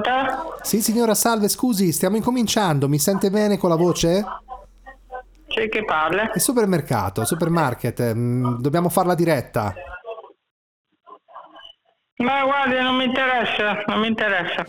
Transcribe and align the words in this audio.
Pronto? 0.00 0.58
Sì, 0.62 0.80
signora, 0.82 1.14
salve, 1.14 1.48
scusi, 1.48 1.92
stiamo 1.92 2.16
incominciando. 2.16 2.88
Mi 2.88 2.98
sente 2.98 3.30
bene 3.30 3.58
con 3.58 3.70
la 3.70 3.76
voce? 3.76 4.24
Sì, 5.48 5.68
che 5.68 5.84
parla? 5.84 6.30
È 6.30 6.38
supermercato, 6.38 7.24
supermarket. 7.24 8.12
mm, 8.14 8.56
Dobbiamo 8.60 8.88
farla 8.88 9.14
diretta. 9.14 9.74
Ma 12.16 12.44
guardi, 12.44 12.74
non 12.80 12.96
mi 12.96 13.04
interessa, 13.04 13.82
non 13.86 14.00
mi 14.00 14.08
interessa. 14.08 14.64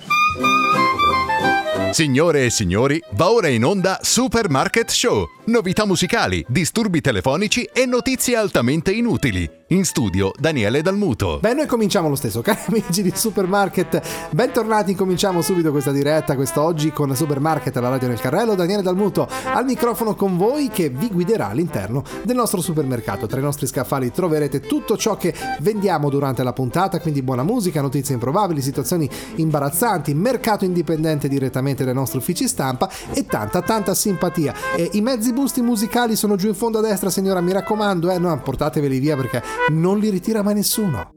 Signore 1.92 2.46
e 2.46 2.50
signori, 2.50 3.02
va 3.14 3.32
ora 3.32 3.48
in 3.48 3.64
onda 3.64 4.00
Supermarket 4.02 4.90
Show. 4.90 5.28
Novità 5.46 5.86
musicali, 5.86 6.46
disturbi 6.48 7.02
telefonici 7.02 7.64
e 7.74 7.86
notizie 7.86 8.36
altamente 8.36 8.92
inutili. 8.92 9.58
In 9.72 9.86
studio 9.86 10.32
Daniele 10.36 10.82
Dalmuto. 10.82 11.38
Beh, 11.40 11.54
noi 11.54 11.68
cominciamo 11.68 12.10
lo 12.10 12.16
stesso, 12.16 12.42
cari 12.44 12.60
amici 12.68 13.04
di 13.04 13.12
Supermarket. 13.14 14.02
Bentornati, 14.32 14.96
cominciamo 14.96 15.42
subito 15.42 15.70
questa 15.70 15.92
diretta 15.92 16.36
quest'oggi 16.36 16.92
con 16.92 17.16
Supermarket 17.16 17.76
alla 17.78 17.90
radio 17.90 18.08
nel 18.08 18.20
carrello. 18.20 18.56
Daniele 18.56 18.82
Dalmuto 18.82 19.28
al 19.46 19.66
microfono 19.66 20.16
con 20.16 20.38
voi 20.38 20.70
che 20.70 20.90
vi 20.90 21.10
guiderà 21.10 21.50
all'interno 21.50 22.04
del 22.24 22.36
nostro 22.36 22.62
supermercato. 22.62 23.28
Tra 23.28 23.40
i 23.40 23.44
nostri 23.44 23.68
scaffali 23.68 24.12
troverete 24.12 24.60
tutto 24.60 24.98
ciò 24.98 25.18
che 25.18 25.36
vendiamo 25.60 26.10
durante 26.10 26.42
la 26.42 26.54
puntata, 26.54 27.00
quindi 27.00 27.22
buona 27.22 27.44
musica, 27.44 27.82
notizie 27.82 28.16
improbabili, 28.16 28.62
situazioni 28.62 29.08
imbarazzanti, 29.36 30.16
mercato 30.16 30.66
indipendente 30.66 31.28
direttamente 31.28 31.59
dai 31.62 31.94
nostri 31.94 32.18
uffici 32.18 32.48
stampa 32.48 32.90
e 33.14 33.26
tanta 33.26 33.62
tanta 33.62 33.94
simpatia. 33.94 34.54
E 34.76 34.90
i 34.94 35.02
mezzi 35.02 35.34
busti 35.34 35.62
musicali 35.62 36.16
sono 36.16 36.36
giù 36.36 36.48
in 36.48 36.56
fondo 36.56 36.80
a 36.80 36.82
destra, 36.82 37.10
signora, 37.10 37.42
mi 37.42 37.52
raccomando, 37.52 38.10
eh, 38.10 38.20
no, 38.20 38.42
portateveli 38.42 39.00
via 39.00 39.16
perché 39.16 39.44
non 39.70 40.00
li 40.00 40.10
ritira 40.10 40.42
mai 40.42 40.56
nessuno. 40.56 41.12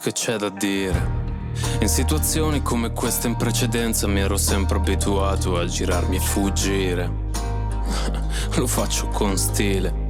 Che 0.00 0.12
c'è 0.12 0.36
da 0.36 0.48
dire? 0.48 1.18
In 1.80 1.88
situazioni 1.88 2.62
come 2.62 2.92
questa 2.92 3.28
in 3.28 3.36
precedenza 3.36 4.06
mi 4.06 4.20
ero 4.20 4.36
sempre 4.36 4.78
abituato 4.78 5.58
a 5.58 5.66
girarmi 5.66 6.16
e 6.16 6.20
fuggire. 6.20 7.28
Lo 8.56 8.66
faccio 8.66 9.08
con 9.08 9.36
stile. 9.36 10.09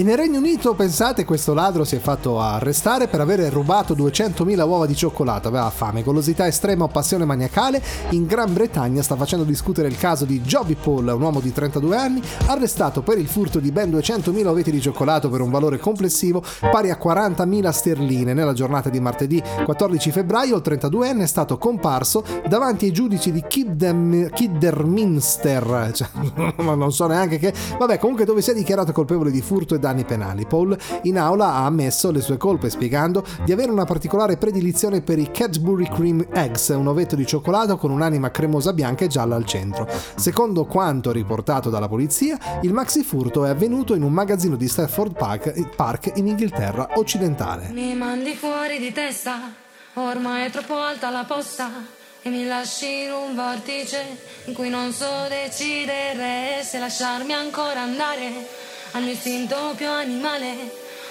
E 0.00 0.02
nel 0.02 0.16
Regno 0.16 0.38
Unito, 0.38 0.72
pensate, 0.72 1.26
questo 1.26 1.52
ladro 1.52 1.84
si 1.84 1.94
è 1.94 1.98
fatto 1.98 2.40
arrestare 2.40 3.06
per 3.06 3.20
aver 3.20 3.40
rubato 3.52 3.94
200.000 3.94 4.66
uova 4.66 4.86
di 4.86 4.96
cioccolato. 4.96 5.48
Aveva 5.48 5.68
fame, 5.68 6.02
golosità 6.02 6.46
estrema 6.46 6.88
passione 6.88 7.26
maniacale. 7.26 7.82
In 8.12 8.24
Gran 8.24 8.50
Bretagna 8.50 9.02
sta 9.02 9.14
facendo 9.14 9.44
discutere 9.44 9.88
il 9.88 9.98
caso 9.98 10.24
di 10.24 10.40
Joby 10.40 10.74
Paul, 10.74 11.06
un 11.08 11.20
uomo 11.20 11.40
di 11.40 11.52
32 11.52 11.96
anni, 11.98 12.22
arrestato 12.46 13.02
per 13.02 13.18
il 13.18 13.26
furto 13.26 13.58
di 13.58 13.70
ben 13.72 13.90
200.000 13.90 14.46
oveti 14.46 14.70
di 14.70 14.80
cioccolato 14.80 15.28
per 15.28 15.42
un 15.42 15.50
valore 15.50 15.76
complessivo 15.76 16.42
pari 16.60 16.88
a 16.88 16.98
40.000 16.98 17.68
sterline. 17.68 18.32
Nella 18.32 18.54
giornata 18.54 18.88
di 18.88 19.00
martedì 19.00 19.42
14 19.66 20.10
febbraio 20.12 20.56
il 20.56 20.62
32enne 20.64 21.20
è 21.20 21.26
stato 21.26 21.58
comparso 21.58 22.24
davanti 22.48 22.86
ai 22.86 22.92
giudici 22.92 23.32
di 23.32 23.44
Kiddem- 23.46 24.30
Kidderminster. 24.30 25.90
Cioè, 25.92 26.08
non 26.64 26.90
so 26.90 27.06
neanche 27.06 27.36
che... 27.36 27.52
Vabbè, 27.78 27.98
comunque 27.98 28.24
dove 28.24 28.40
si 28.40 28.52
è 28.52 28.54
dichiarato 28.54 28.92
colpevole 28.92 29.30
di 29.30 29.42
furto 29.42 29.74
e 29.74 29.89
danni 29.90 30.04
penali. 30.04 30.46
Paul 30.46 30.76
in 31.02 31.18
aula 31.18 31.54
ha 31.54 31.64
ammesso 31.66 32.10
le 32.10 32.20
sue 32.20 32.36
colpe 32.36 32.70
spiegando 32.70 33.24
di 33.44 33.52
avere 33.52 33.70
una 33.70 33.84
particolare 33.84 34.36
predilizione 34.36 35.02
per 35.02 35.18
i 35.18 35.30
Cadbury 35.30 35.88
Cream 35.88 36.26
Eggs, 36.32 36.68
un 36.68 36.86
ovetto 36.86 37.16
di 37.16 37.26
cioccolato 37.26 37.76
con 37.76 37.90
un'anima 37.90 38.30
cremosa 38.30 38.72
bianca 38.72 39.04
e 39.04 39.08
gialla 39.08 39.36
al 39.36 39.44
centro. 39.44 39.88
Secondo 40.14 40.64
quanto 40.64 41.10
riportato 41.12 41.70
dalla 41.70 41.88
polizia, 41.88 42.38
il 42.62 42.72
maxi 42.72 43.02
furto 43.02 43.44
è 43.44 43.48
avvenuto 43.50 43.94
in 43.94 44.02
un 44.02 44.12
magazzino 44.12 44.56
di 44.56 44.68
Stafford 44.68 45.16
Park, 45.16 45.74
Park 45.74 46.12
in 46.14 46.28
Inghilterra 46.28 46.90
occidentale. 46.94 47.70
Mi 47.72 47.94
mandi 47.94 48.34
fuori 48.34 48.78
di 48.78 48.92
testa, 48.92 49.52
ormai 49.94 50.46
è 50.46 50.50
troppo 50.50 50.76
alta 50.76 51.10
la 51.10 51.24
posta 51.26 51.98
e 52.22 52.28
mi 52.28 52.46
lasci 52.46 53.04
in 53.04 53.12
un 53.12 53.34
vortice 53.34 54.18
in 54.44 54.54
cui 54.54 54.68
non 54.68 54.92
so 54.92 55.26
decidere 55.28 56.62
se 56.62 56.78
lasciarmi 56.78 57.32
ancora 57.32 57.80
andare 57.80 58.68
al 58.92 59.02
mio 59.02 59.12
istinto 59.12 59.74
più 59.76 59.88
animale 59.88 60.54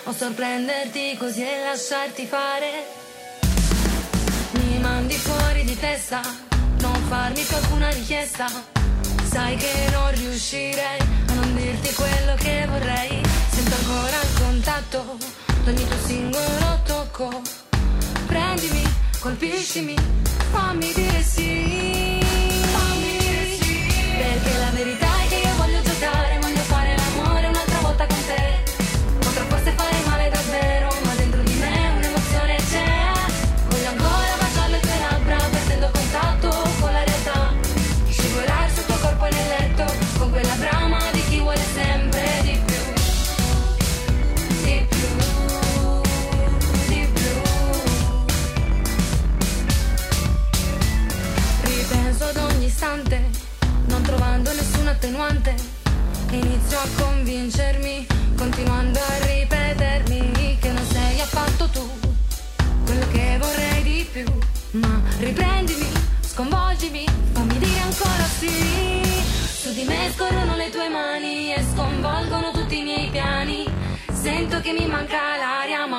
o 0.03 0.13
sorprenderti 0.13 1.15
così 1.17 1.43
e 1.43 1.63
lasciarti 1.63 2.25
fare. 2.25 2.85
Mi 4.51 4.79
mandi 4.79 5.15
fuori 5.15 5.63
di 5.63 5.77
testa, 5.77 6.21
non 6.81 6.95
farmi 7.07 7.41
più 7.41 7.55
alcuna 7.55 7.89
richiesta. 7.89 8.47
Sai 9.29 9.55
che 9.57 9.89
non 9.91 10.11
riuscirei 10.11 10.99
a 11.27 11.33
non 11.33 11.55
dirti 11.55 11.93
quello 11.93 12.35
che 12.35 12.65
vorrei. 12.67 13.21
Sento 13.51 13.75
ancora 13.75 14.21
il 14.21 14.39
contatto 14.39 15.17
d'ogni 15.63 15.87
tuo 15.87 15.97
singolo 16.05 16.79
tocco. 16.85 17.41
Prendimi, 18.25 18.83
colpiscimi, 19.19 19.95
fammi 20.51 20.91
dire 20.93 21.21
sì. 21.21 21.78
Convincermi, 56.95 58.07
continuando 58.35 58.99
a 58.99 59.25
ripetermi 59.25 60.57
che 60.59 60.71
non 60.71 60.85
sei 60.85 61.19
affatto 61.19 61.67
tu 61.69 61.89
quello 62.85 63.05
che 63.11 63.37
vorrei 63.39 63.83
di 63.83 64.07
più. 64.11 64.25
Ma 64.79 65.01
riprendimi, 65.19 65.87
sconvolgimi, 66.21 67.05
fammi 67.33 67.57
dire 67.57 67.79
ancora 67.79 68.23
sì. 68.39 69.01
Su 69.61 69.73
di 69.73 69.83
me 69.83 70.11
scorrono 70.15 70.55
le 70.55 70.69
tue 70.69 70.89
mani 70.89 71.53
e 71.53 71.63
sconvolgono 71.73 72.51
tutti 72.51 72.79
i 72.79 72.83
miei 72.83 73.09
piani. 73.09 73.67
Sento 74.11 74.59
che 74.61 74.71
mi 74.71 74.85
manca 74.87 75.37
l'aria, 75.37 75.85
ma 75.85 75.98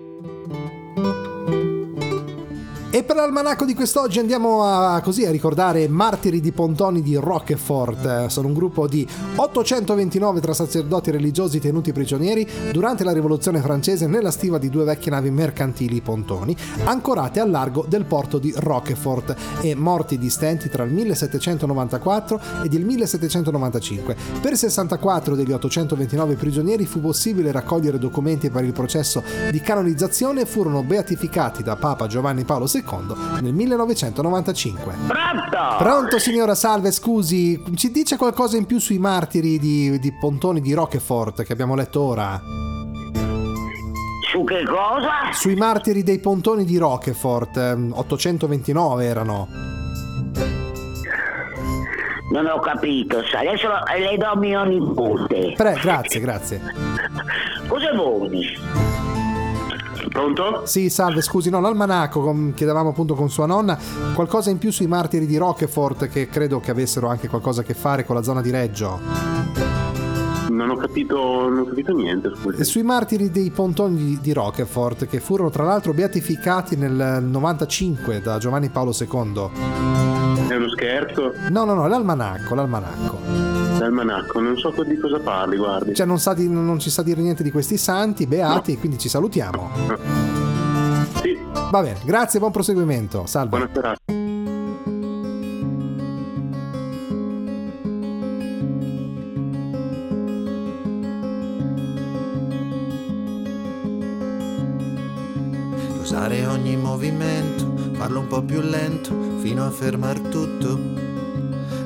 E 2.93 3.03
per 3.03 3.15
l'almanacco 3.15 3.63
di 3.63 3.73
quest'oggi 3.73 4.19
andiamo 4.19 4.65
a, 4.65 4.99
così 4.99 5.25
a 5.25 5.31
ricordare 5.31 5.87
Martiri 5.87 6.41
di 6.41 6.51
Pontoni 6.51 7.01
di 7.01 7.15
Roquefort. 7.15 8.05
Eh, 8.05 8.29
Sono 8.29 8.47
un 8.47 8.53
gruppo 8.53 8.85
di 8.85 9.07
829 9.33 10.41
tra 10.41 10.53
sacerdoti 10.53 11.09
religiosi 11.09 11.61
tenuti 11.61 11.93
prigionieri 11.93 12.45
durante 12.73 13.05
la 13.05 13.13
rivoluzione 13.13 13.61
francese 13.61 14.07
nella 14.07 14.29
stiva 14.29 14.57
di 14.57 14.69
due 14.69 14.83
vecchie 14.83 15.09
navi 15.09 15.31
mercantili 15.31 16.01
Pontoni, 16.01 16.53
ancorate 16.83 17.39
al 17.39 17.49
largo 17.49 17.85
del 17.87 18.03
porto 18.03 18.39
di 18.39 18.53
Roquefort 18.53 19.35
e 19.61 19.73
morti 19.73 20.17
di 20.17 20.29
stenti 20.29 20.67
tra 20.67 20.83
il 20.83 20.91
1794 20.91 22.41
ed 22.65 22.73
il 22.73 22.83
1795. 22.83 24.17
Per 24.41 24.57
64 24.57 25.35
degli 25.35 25.53
829 25.53 26.35
prigionieri 26.35 26.85
fu 26.85 26.99
possibile 26.99 27.53
raccogliere 27.53 27.97
documenti 27.97 28.49
per 28.49 28.65
il 28.65 28.73
processo 28.73 29.23
di 29.49 29.61
canonizzazione 29.61 30.41
e 30.41 30.45
furono 30.45 30.83
beatificati 30.83 31.63
da 31.63 31.77
Papa 31.77 32.07
Giovanni 32.07 32.43
Paolo 32.43 32.65
II 32.69 32.79
nel 33.41 33.53
1995. 33.53 34.95
Pronto? 35.07 35.75
Pronto 35.77 36.19
signora 36.19 36.55
Salve, 36.55 36.91
scusi, 36.91 37.61
ci 37.75 37.91
dice 37.91 38.17
qualcosa 38.17 38.57
in 38.57 38.65
più 38.65 38.79
sui 38.79 38.97
martiri 38.97 39.59
di, 39.59 39.99
di 39.99 40.13
Pontoni 40.19 40.61
di 40.61 40.73
Roquefort 40.73 41.43
che 41.43 41.53
abbiamo 41.53 41.75
letto 41.75 42.01
ora? 42.01 42.41
Su 44.31 44.43
che 44.45 44.63
cosa? 44.63 45.33
Sui 45.33 45.55
martiri 45.55 46.03
dei 46.03 46.19
Pontoni 46.19 46.63
di 46.63 46.77
Roquefort, 46.77 47.57
ehm, 47.57 47.91
829 47.93 49.03
erano. 49.03 49.47
Non 52.31 52.45
ho 52.45 52.59
capito, 52.59 53.21
sa. 53.25 53.39
Adesso 53.39 53.67
le 53.97 54.17
do 54.17 54.39
mio 54.39 54.63
nipote. 54.63 55.53
Pre, 55.57 55.77
grazie, 55.81 56.19
grazie. 56.21 56.61
Cosa 57.67 57.93
vuoi? 57.93 58.90
Pronto? 60.09 60.65
Sì, 60.65 60.89
salve, 60.89 61.21
scusi, 61.21 61.49
no, 61.49 61.59
l'almanacco, 61.59 62.21
com- 62.21 62.53
chiedevamo 62.53 62.89
appunto 62.89 63.15
con 63.15 63.29
sua 63.29 63.45
nonna, 63.45 63.77
qualcosa 64.13 64.49
in 64.49 64.57
più 64.57 64.71
sui 64.71 64.87
martiri 64.87 65.25
di 65.25 65.37
Roquefort 65.37 66.07
che 66.07 66.27
credo 66.27 66.59
che 66.59 66.71
avessero 66.71 67.07
anche 67.07 67.27
qualcosa 67.27 67.61
a 67.61 67.63
che 67.63 67.73
fare 67.73 68.05
con 68.05 68.15
la 68.15 68.23
zona 68.23 68.41
di 68.41 68.51
Reggio. 68.51 69.60
Non 70.51 70.69
ho 70.69 70.75
capito, 70.75 71.15
non 71.47 71.59
ho 71.59 71.65
capito 71.65 71.93
niente, 71.93 72.31
scusi. 72.35 72.63
sui 72.65 72.83
martiri 72.83 73.31
dei 73.31 73.49
pontoni 73.51 74.19
di, 74.21 74.33
Roquefort 74.33 75.07
che 75.07 75.21
furono 75.21 75.49
tra 75.49 75.63
l'altro 75.63 75.93
beatificati 75.93 76.75
nel 76.75 77.23
95 77.23 78.21
da 78.21 78.37
Giovanni 78.37 78.69
Paolo 78.69 78.91
II. 78.91 79.49
È 80.49 80.55
uno 80.55 80.69
scherzo? 80.69 81.33
No, 81.49 81.63
no, 81.63 81.73
no, 81.73 81.87
l'almanacco, 81.87 82.53
l'almanacco. 82.53 83.17
L'almanacco, 83.79 84.41
non 84.41 84.57
so 84.57 84.73
di 84.85 84.97
cosa 84.97 85.19
parli, 85.19 85.55
guardi. 85.55 85.95
Cioè 85.95 86.05
non, 86.05 86.17
di- 86.35 86.49
non 86.49 86.79
ci 86.79 86.89
sa 86.89 87.01
dire 87.01 87.21
niente 87.21 87.43
di 87.43 87.51
questi 87.51 87.77
santi, 87.77 88.27
beati, 88.27 88.77
quindi 88.77 88.97
ci 88.97 89.07
salutiamo. 89.07 89.69
Sì, 91.21 91.37
Va 91.71 91.81
bene, 91.81 91.99
grazie, 92.03 92.39
buon 92.39 92.51
proseguimento. 92.51 93.25
Salve. 93.25 93.49
buona 93.49 93.69
serata. 93.73 94.30
Usare 106.21 106.45
ogni 106.45 106.77
movimento, 106.77 107.73
farlo 107.93 108.19
un 108.19 108.27
po' 108.27 108.43
più 108.43 108.61
lento, 108.61 109.39
fino 109.41 109.65
a 109.65 109.71
fermar 109.71 110.19
tutto. 110.19 110.79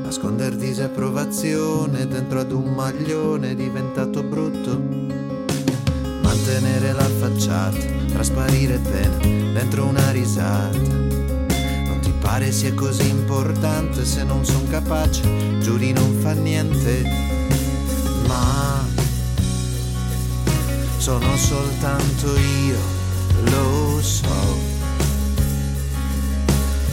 Nasconder 0.04 0.58
disapprovazione 0.58 2.06
dentro 2.06 2.42
ad 2.42 2.51
un 2.51 2.74
maglione 2.74 3.56
diventato 3.56 4.24
brutto. 4.24 4.77
Mantenere 6.22 6.92
la 6.92 7.08
facciata, 7.18 7.77
trasparire 8.12 8.77
bene 8.80 9.54
dentro 9.54 9.86
una 9.86 10.12
risata. 10.12 10.80
Non 10.80 12.00
ti 12.01 12.12
pare 12.20 12.51
sia 12.51 12.74
così 12.74 13.08
importante 13.08 14.04
se 14.04 14.25
non 14.25 14.44
son 14.44 14.68
capace, 14.68 15.60
giuri 15.62 15.94
non 15.94 16.13
fa 16.20 16.34
niente. 16.34 17.04
Ma 18.27 18.86
sono 20.98 21.38
soltanto 21.38 22.36
io, 22.36 23.04
lo 23.44 24.01
so. 24.01 24.58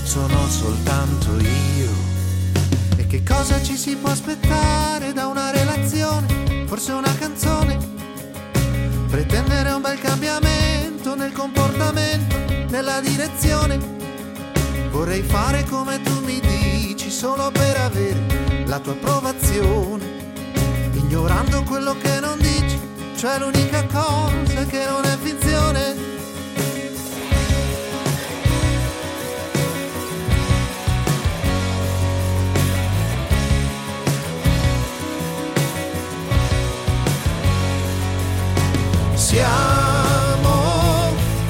Sono 0.02 0.48
soltanto 0.48 1.38
io. 1.38 1.90
E 2.96 3.06
che 3.06 3.22
cosa 3.22 3.62
ci 3.62 3.76
si 3.76 3.96
può 3.96 4.10
aspettare 4.10 5.12
da 5.12 5.26
una 5.26 5.50
relazione? 5.50 6.64
Forse 6.66 6.92
una 6.92 7.14
canzone? 7.16 7.78
Pretendere 9.08 9.70
un 9.72 9.82
bel 9.82 9.98
cambiamento 10.00 11.14
nel 11.14 11.32
comportamento, 11.32 12.36
nella 12.68 13.00
direzione. 13.00 13.78
Vorrei 14.90 15.22
fare 15.22 15.64
come 15.64 16.00
tu 16.02 16.20
mi 16.24 16.40
dici, 16.40 17.10
solo 17.10 17.50
per 17.50 17.76
avere 17.76 18.64
la 18.66 18.78
tua 18.78 18.92
approvazione 18.92 20.12
ignorando 21.12 21.62
quello 21.64 21.94
che 21.98 22.20
non 22.20 22.38
dici, 22.38 22.80
cioè 23.16 23.38
l'unica 23.38 23.84
cosa 23.84 24.64
che 24.64 24.84
non 24.86 25.04
è 25.04 25.16
finzione. 25.20 26.11
Siamo 39.32 40.56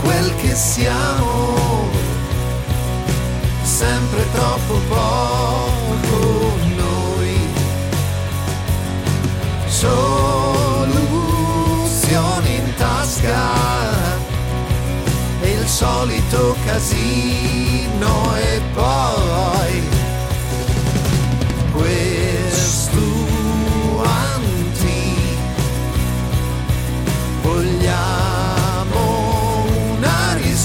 quel 0.03 0.33
che 0.37 0.55
siamo, 0.55 1.91
sempre 3.65 4.25
troppo 4.31 4.75
poco 4.89 6.59
noi. 6.77 7.37
Soluzioni 9.67 10.15
in 12.55 12.75
tasca. 12.77 13.71
Solito 15.65 16.57
casino 16.67 18.37
e 18.37 18.61
poi 18.75 19.83
questo 21.73 23.01
anti 24.05 24.53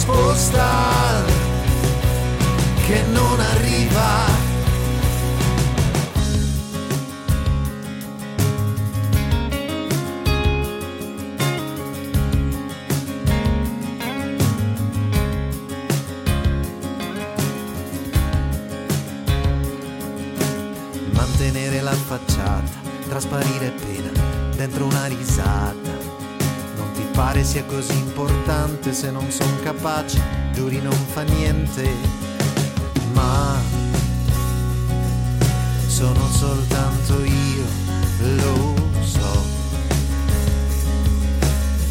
risposta 0.08 1.26
che 2.86 3.04
non 3.12 3.40
arriva 3.40 4.26
mantenere 21.12 21.82
la 21.82 21.92
facciata, 21.92 22.64
trasparire 23.10 23.72
pena 23.72 24.12
dentro 24.56 24.86
una 24.86 25.06
risata. 25.08 25.97
Ti 26.98 27.06
pare 27.12 27.44
sia 27.44 27.63
così 27.66 27.94
importante 27.94 28.92
se 28.92 29.12
non 29.12 29.30
son 29.30 29.62
capace, 29.62 30.20
giuri 30.51 30.82
non 30.82 30.98
fa 31.13 31.22
niente, 31.22 31.88
ma 33.13 33.62
sono 35.86 36.27
soltanto 36.32 37.24
io, 37.24 37.66
lo 38.38 38.74
so. 39.01 39.46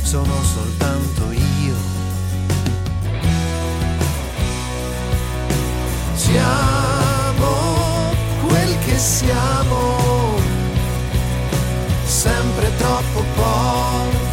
Sono 0.02 0.42
soltanto 0.42 1.30
io. 1.30 1.76
Siamo 6.14 7.46
quel 8.44 8.78
che 8.80 8.98
siamo, 8.98 10.34
sempre 12.04 12.74
troppo 12.76 13.24
poco 13.36 14.25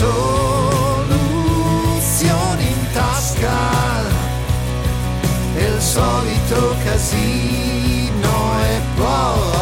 Soluzioni 0.00 1.06
in 2.68 2.86
tasca 2.94 4.08
e 5.54 5.62
il 5.62 5.78
solito 5.78 6.74
casino 6.82 8.60
e 8.62 8.80
poi 8.96 9.60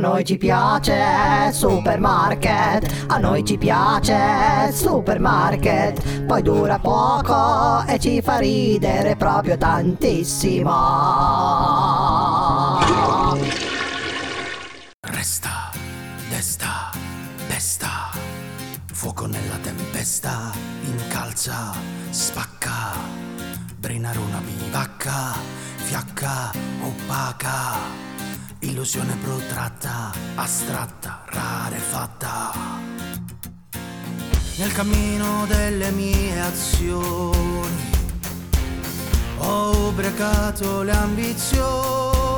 noi 0.00 0.24
ci 0.24 0.38
piace 0.38 1.52
supermarket, 1.52 3.04
a 3.08 3.18
noi 3.18 3.44
ci 3.44 3.58
piace 3.58 4.72
supermarket, 4.72 6.24
poi 6.24 6.42
dura 6.42 6.78
poco 6.78 7.84
e 7.86 7.98
ci 7.98 8.22
fa 8.22 8.38
ridere 8.38 9.14
proprio 9.16 9.56
tantissimo. 9.58 10.72
Resta, 15.00 15.70
desta, 16.30 16.90
pesta, 17.46 18.10
fuoco 18.92 19.26
nella 19.26 19.58
tempesta, 19.62 20.50
incalza, 20.82 21.72
spacca, 22.08 22.94
brinare 23.76 24.18
una 24.18 24.40
bivacca, 24.40 25.34
fiacca, 25.76 26.52
opaca, 26.82 28.08
illusione 28.60 29.16
protratta, 29.16 30.12
astratta, 30.34 31.24
rarefatta. 31.26 32.52
Nel 34.56 34.72
cammino 34.72 35.46
delle 35.46 35.90
mie 35.90 36.40
azioni 36.40 37.88
ho 39.38 39.88
ubriacato 39.88 40.82
le 40.82 40.92
ambizioni 40.92 42.30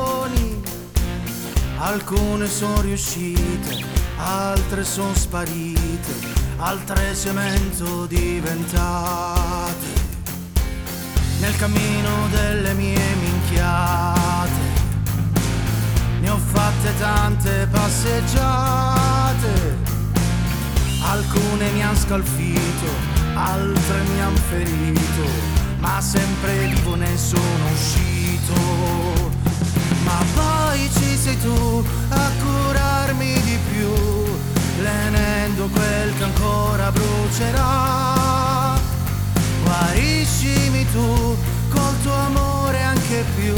Alcune 1.85 2.47
sono 2.47 2.79
riuscite, 2.79 3.83
altre 4.15 4.85
sono 4.85 5.13
sparite, 5.13 6.13
altre 6.55 7.13
cemento 7.13 8.05
diventate. 8.05 9.85
Nel 11.41 11.53
cammino 11.57 12.29
delle 12.31 12.73
mie 12.73 13.15
minchiate, 13.15 14.22
ne 16.23 16.29
ho 16.29 16.37
fatte 16.37 16.97
tante 16.97 17.67
passeggiate. 17.69 19.51
Alcune 21.01 21.69
mi 21.71 21.83
han 21.83 21.97
scalfito, 21.97 22.87
altre 23.33 24.01
mi 24.03 24.21
han 24.21 24.35
ferito, 24.35 25.27
ma 25.79 25.99
sempre 25.99 26.67
vivo 26.67 26.95
ne 26.95 27.17
sono 27.17 27.65
uscito. 27.73 28.53
Ma 30.05 30.23
poi 30.33 30.89
ci 30.93 31.17
sei 31.17 31.37
tu 31.41 31.85
a 32.09 32.31
curarmi 32.41 33.41
di 33.41 33.57
più, 33.71 33.93
lenendo 34.81 35.67
quel 35.67 36.17
che 36.17 36.23
ancora 36.23 36.89
brucerà. 36.91 38.79
Guariscimi 39.63 40.85
tu 40.91 41.35
col 41.69 42.01
tuo 42.01 42.13
amore 42.13 42.81
anche 42.81 43.25
più, 43.35 43.55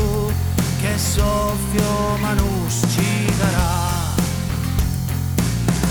che 0.86 1.00
soffio 1.00 2.18
manus 2.20 2.82
ci 2.94 3.26
darà. 3.40 4.14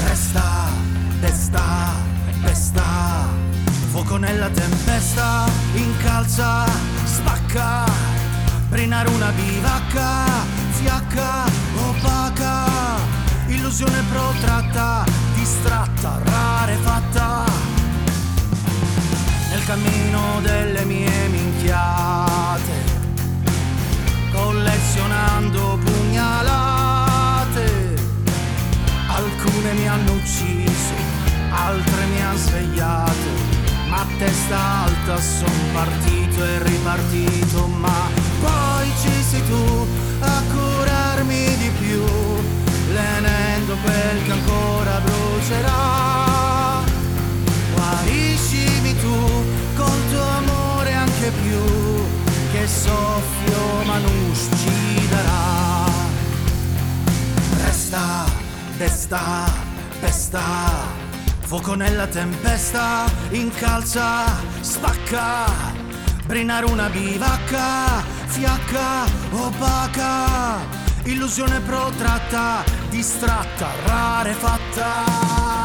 Resta, 0.07 0.69
desta, 1.19 1.95
pesta, 2.41 3.27
fuoco 3.91 4.17
nella 4.19 4.49
tempesta, 4.51 5.47
incalza, 5.75 6.67
spacca, 7.05 7.85
brinare 8.69 9.09
una 9.09 9.31
bivacca, 9.33 10.27
fiacca, 10.71 11.45
opaca, 11.89 12.69
illusione 13.47 14.01
protratta, 14.13 15.05
distratta, 15.35 16.21
rarefatta, 16.23 17.45
nel 19.51 19.65
cammino 19.65 20.41
delle 20.41 20.85
mie 20.85 21.29
minchiate, 21.29 22.54
collezionando 24.95 25.79
pugnalate, 25.83 27.67
alcune 29.09 29.73
mi 29.73 29.89
hanno 29.89 30.13
ucciso, 30.13 30.95
altre 31.51 32.05
mi 32.07 32.23
hanno 32.23 32.39
svegliato, 32.39 33.31
ma 33.89 34.03
a 34.03 34.07
testa 34.19 34.85
alta 34.85 35.21
son 35.21 35.51
partito 35.73 36.45
e 36.45 36.63
ripartito, 36.63 37.67
ma 37.67 38.09
poi 38.41 38.89
ci 39.03 39.11
sei 39.29 39.43
tu 39.49 39.87
a 40.21 40.43
curarmi 40.53 41.57
di 41.57 41.71
più, 41.81 42.05
lenendo 42.93 43.77
quel 43.83 44.23
che 44.25 44.31
ancora 44.31 45.01
brucerà. 45.01 46.83
Guariscimi 47.75 48.97
tu 49.01 49.45
col 49.75 50.09
tuo 50.11 50.23
amore 50.23 50.93
anche 50.93 51.33
più, 51.43 51.59
che 52.55 52.69
soffio 52.69 53.83
manus 53.85 54.49
ci 54.63 55.09
darà. 55.09 55.91
Resta, 57.65 58.25
desta, 58.77 59.51
pesta, 59.99 60.43
fuoco 61.47 61.75
nella 61.75 62.07
tempesta, 62.07 63.07
incalza, 63.31 64.27
spacca, 64.61 65.47
brinare 66.27 66.67
una 66.67 66.89
bivacca, 66.89 68.05
fiacca, 68.27 69.05
opaca, 69.33 70.59
illusione 71.03 71.59
protratta, 71.59 72.63
distratta, 72.89 73.67
rarefatta. 73.85 75.64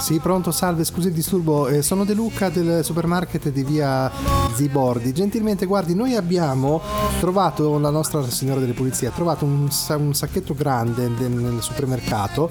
Sì, 0.00 0.18
pronto, 0.18 0.50
salve, 0.50 0.84
scusi 0.84 1.08
il 1.08 1.14
disturbo. 1.14 1.68
Eh, 1.68 1.82
sono 1.82 2.04
De 2.04 2.14
Luca 2.14 2.48
del 2.48 2.84
supermarket 2.84 3.48
di 3.50 3.62
via 3.64 4.10
Zibordi. 4.54 5.12
Gentilmente, 5.12 5.66
guardi, 5.66 5.94
noi 5.94 6.14
abbiamo 6.14 6.80
trovato, 7.20 7.78
la 7.78 7.90
nostra 7.90 8.22
signora 8.28 8.60
delle 8.60 8.72
pulizie 8.72 9.08
ha 9.08 9.10
trovato 9.10 9.44
un, 9.44 9.68
un 9.98 10.14
sacchetto 10.14 10.54
grande 10.54 11.12
de- 11.14 11.28
nel 11.28 11.62
supermercato 11.62 12.50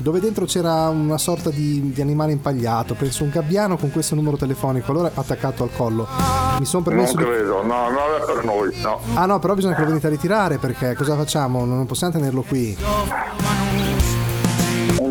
dove 0.00 0.20
dentro 0.20 0.44
c'era 0.44 0.88
una 0.88 1.18
sorta 1.18 1.50
di, 1.50 1.92
di 1.92 2.00
animale 2.00 2.32
impagliato, 2.32 2.94
penso 2.94 3.24
un 3.24 3.30
gabbiano 3.30 3.76
con 3.76 3.90
questo 3.90 4.14
numero 4.14 4.36
telefonico, 4.36 4.90
allora 4.92 5.10
attaccato 5.12 5.62
al 5.62 5.70
collo. 5.74 6.06
Mi 6.58 6.64
sono 6.64 6.84
Non 6.86 6.94
permesso 6.94 7.16
di... 7.16 7.24
credo, 7.24 7.62
no, 7.62 7.88
non 7.90 7.98
è 8.20 8.24
per 8.24 8.44
noi, 8.44 8.80
no. 8.80 9.00
Ah 9.14 9.26
no, 9.26 9.38
però 9.38 9.54
bisogna 9.54 9.74
che 9.74 9.80
lo 9.82 9.88
venite 9.88 10.06
a 10.06 10.10
ritirare 10.10 10.58
perché 10.58 10.94
cosa 10.94 11.16
facciamo? 11.16 11.64
Non 11.64 11.86
possiamo 11.86 12.12
tenerlo 12.12 12.42
qui. 12.42 12.76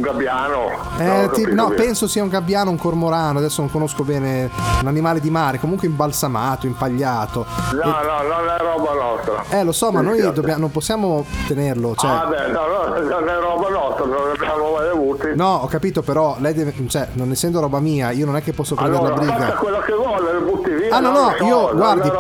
Gabbiano. 0.06 0.70
Eh, 0.98 1.30
ti- 1.34 1.52
no, 1.54 1.70
bene. 1.70 1.82
penso 1.84 2.08
sia 2.08 2.22
un 2.24 2.30
gabbiano, 2.30 2.70
un 2.70 2.78
cormorano, 2.78 3.40
adesso 3.40 3.62
non 3.62 3.72
conosco 3.72 4.04
bene 4.04 4.50
un 4.82 4.88
animale 4.88 5.20
di 5.20 5.30
mare, 5.30 5.60
comunque 5.60 5.88
imbalsamato, 5.88 6.66
impagliato. 6.68 7.46
No, 7.74 7.82
no, 7.84 8.22
non 8.22 8.50
è 8.50 8.58
roba 8.62 8.94
nostra. 8.94 9.44
Eh, 9.58 9.64
lo 9.64 9.72
so, 9.72 9.92
ma 9.92 10.02
noi 10.02 10.22
dobbiamo- 10.22 10.60
non 10.60 10.72
possiamo 10.72 11.26
tenerlo, 11.48 11.96
cioè... 11.96 12.10
Ah, 12.10 12.26
beh, 12.26 12.48
no, 12.52 12.62
no, 12.68 13.00
non 13.00 13.28
è 13.30 13.40
roba 13.40 13.70
nostra, 13.70 14.06
non 14.06 14.28
l'abbiamo 14.28 14.72
mai 14.76 14.90
avuti. 14.90 15.28
No, 15.36 15.56
ho 15.64 15.68
capito, 15.68 16.02
però 16.02 16.36
lei 16.40 16.54
deve, 16.54 16.74
cioè, 16.88 17.08
non 17.14 17.32
essendo 17.32 17.60
roba 17.60 17.80
mia, 17.80 18.12
io 18.12 18.26
non 18.26 18.36
è 18.36 18.44
che 18.44 18.54
posso 18.54 18.76
prendere 18.76 19.04
allora, 19.06 19.16
la 19.16 19.32
briga. 19.34 19.54
quello 19.54 19.80
che 19.80 19.94
vuole, 19.94 20.34
le 20.34 20.40
butti. 20.40 20.70
Ah 20.96 21.00
no, 21.02 21.12
no, 21.12 21.46
io 21.46 21.76
guardi, 21.76 22.12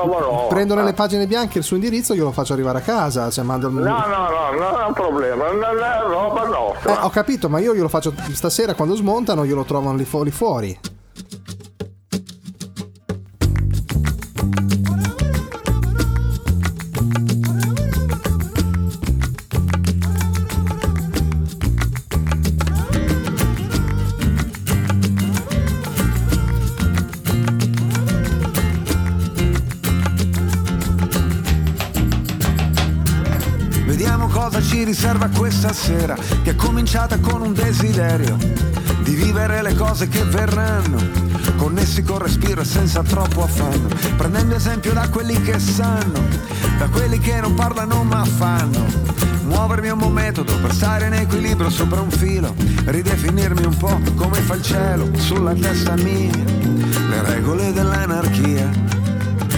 prendo 0.50 0.76
nelle 0.76 0.94
pagine 0.94 1.28
bianche 1.28 1.60
il 1.60 1.64
suo 1.64 1.76
indirizzo, 1.78 2.14
glielo 2.14 2.32
faccio 2.32 2.54
arrivare 2.54 2.80
a 2.80 2.82
casa, 2.82 3.30
cioè 3.30 3.44
mando 3.44 3.68
il... 3.68 3.74
No, 3.74 3.82
no, 3.82 4.30
no, 4.30 4.52
non 4.60 4.82
è 4.82 4.86
un 4.86 4.94
problema, 4.94 5.50
non 5.52 5.64
è 5.64 6.02
roba 6.08 6.46
nostra. 6.46 7.00
Eh, 7.02 7.06
ho 7.06 7.10
capito, 7.10 7.48
ma 7.48 7.60
io 7.60 7.74
glielo 7.74 7.88
faccio 7.88 8.14
stasera 8.34 8.74
quando 8.74 8.96
smontano, 8.96 9.46
glielo 9.46 9.64
trovano 9.64 9.96
lì, 9.96 10.04
fu- 10.04 10.24
lì 10.24 10.32
fuori. 10.32 10.80
Riserva 34.86 35.28
questa 35.30 35.74
sera, 35.74 36.16
che 36.44 36.52
è 36.52 36.56
cominciata 36.56 37.18
con 37.18 37.42
un 37.42 37.54
desiderio 37.54 38.38
di 39.02 39.16
vivere 39.16 39.64
le 39.64 39.74
cose 39.74 40.08
che 40.08 40.24
verranno, 40.24 40.98
connessi 41.58 42.04
col 42.04 42.20
respiro 42.20 42.62
e 42.62 42.66
senza 42.66 43.02
troppo 43.02 43.44
affanno, 43.44 43.88
prendendo 44.16 44.56
esempio 44.56 44.94
da 44.94 45.10
quelli 45.10 45.42
che 45.42 45.60
sanno, 45.60 46.20
da 46.78 46.88
quelli 46.88 47.20
che 47.20 47.42
non 47.42 47.56
parlano 47.56 48.04
ma 48.04 48.24
fanno. 48.26 48.86
Muovermi 49.46 49.88
è 49.88 49.92
un 49.92 49.98
buon 49.98 50.14
metodo 50.14 50.60
per 50.60 50.74
stare 50.74 51.08
in 51.08 51.14
equilibrio 51.14 51.70
sopra 51.70 52.02
un 52.02 52.12
filo, 52.12 52.54
ridefinirmi 52.86 53.66
un 53.66 53.78
po' 53.78 54.00
come 54.16 54.40
fa 54.40 54.54
il 54.54 54.62
cielo 54.62 55.10
sulla 55.18 55.54
testa 55.54 55.96
mia, 55.96 56.32
le 57.10 57.22
regole 57.24 57.74
dell'anarchia. 57.74 58.95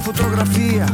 Fotografia 0.00 0.86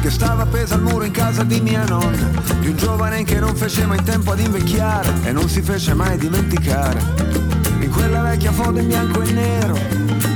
che 0.00 0.10
stava 0.10 0.42
appesa 0.42 0.74
al 0.74 0.82
muro 0.82 1.04
in 1.04 1.12
casa 1.12 1.44
di 1.44 1.60
mia 1.60 1.84
nonna, 1.84 2.30
di 2.60 2.68
un 2.68 2.76
giovane 2.76 3.22
che 3.24 3.38
non 3.38 3.54
fece 3.54 3.86
mai 3.86 4.02
tempo 4.02 4.32
ad 4.32 4.40
invecchiare 4.40 5.12
e 5.24 5.32
non 5.32 5.48
si 5.48 5.62
fece 5.62 5.94
mai 5.94 6.18
dimenticare. 6.18 7.00
In 7.80 7.90
quella 7.90 8.22
vecchia 8.22 8.52
foto 8.52 8.78
in 8.78 8.88
bianco 8.88 9.22
e 9.22 9.32
nero, 9.32 9.78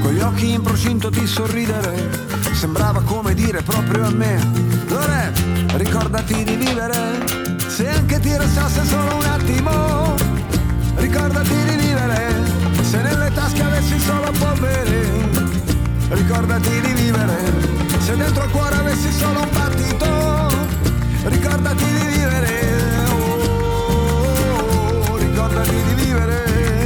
con 0.03 0.13
gli 0.13 0.21
occhi 0.21 0.53
in 0.53 0.63
procinto 0.63 1.11
di 1.11 1.27
sorridere, 1.27 2.11
sembrava 2.53 3.03
come 3.03 3.35
dire 3.35 3.63
proprio 3.63 4.07
a 4.07 4.11
me, 4.11 4.39
Lore, 4.89 5.33
ricordati 5.75 6.45
di 6.45 6.55
vivere, 6.55 7.25
se 7.67 7.89
anche 7.89 8.21
ti 8.21 8.37
restasse 8.37 8.85
solo 8.85 9.17
un 9.17 9.25
attimo, 9.25 10.15
ricordati 10.97 11.55
di 11.69 11.87
vivere, 11.87 12.35
se 12.83 13.03
nelle 13.03 13.33
tasche 13.35 13.63
avessi 13.63 13.99
solo 13.99 14.31
polvere. 14.39 15.25
Ricordati 16.09 16.81
di 16.81 16.93
vivere, 16.93 17.86
se 18.07 18.17
dentro 18.17 18.45
il 18.45 18.51
cuore 18.53 18.77
avessi 18.77 19.11
solo 19.11 19.41
un 19.41 19.49
battito, 19.51 20.07
ricordati 21.25 21.85
di 21.85 22.07
vivere, 22.07 22.79
oh, 23.11 25.17
ricordati 25.17 25.75
di 25.75 26.05
vivere. 26.05 26.86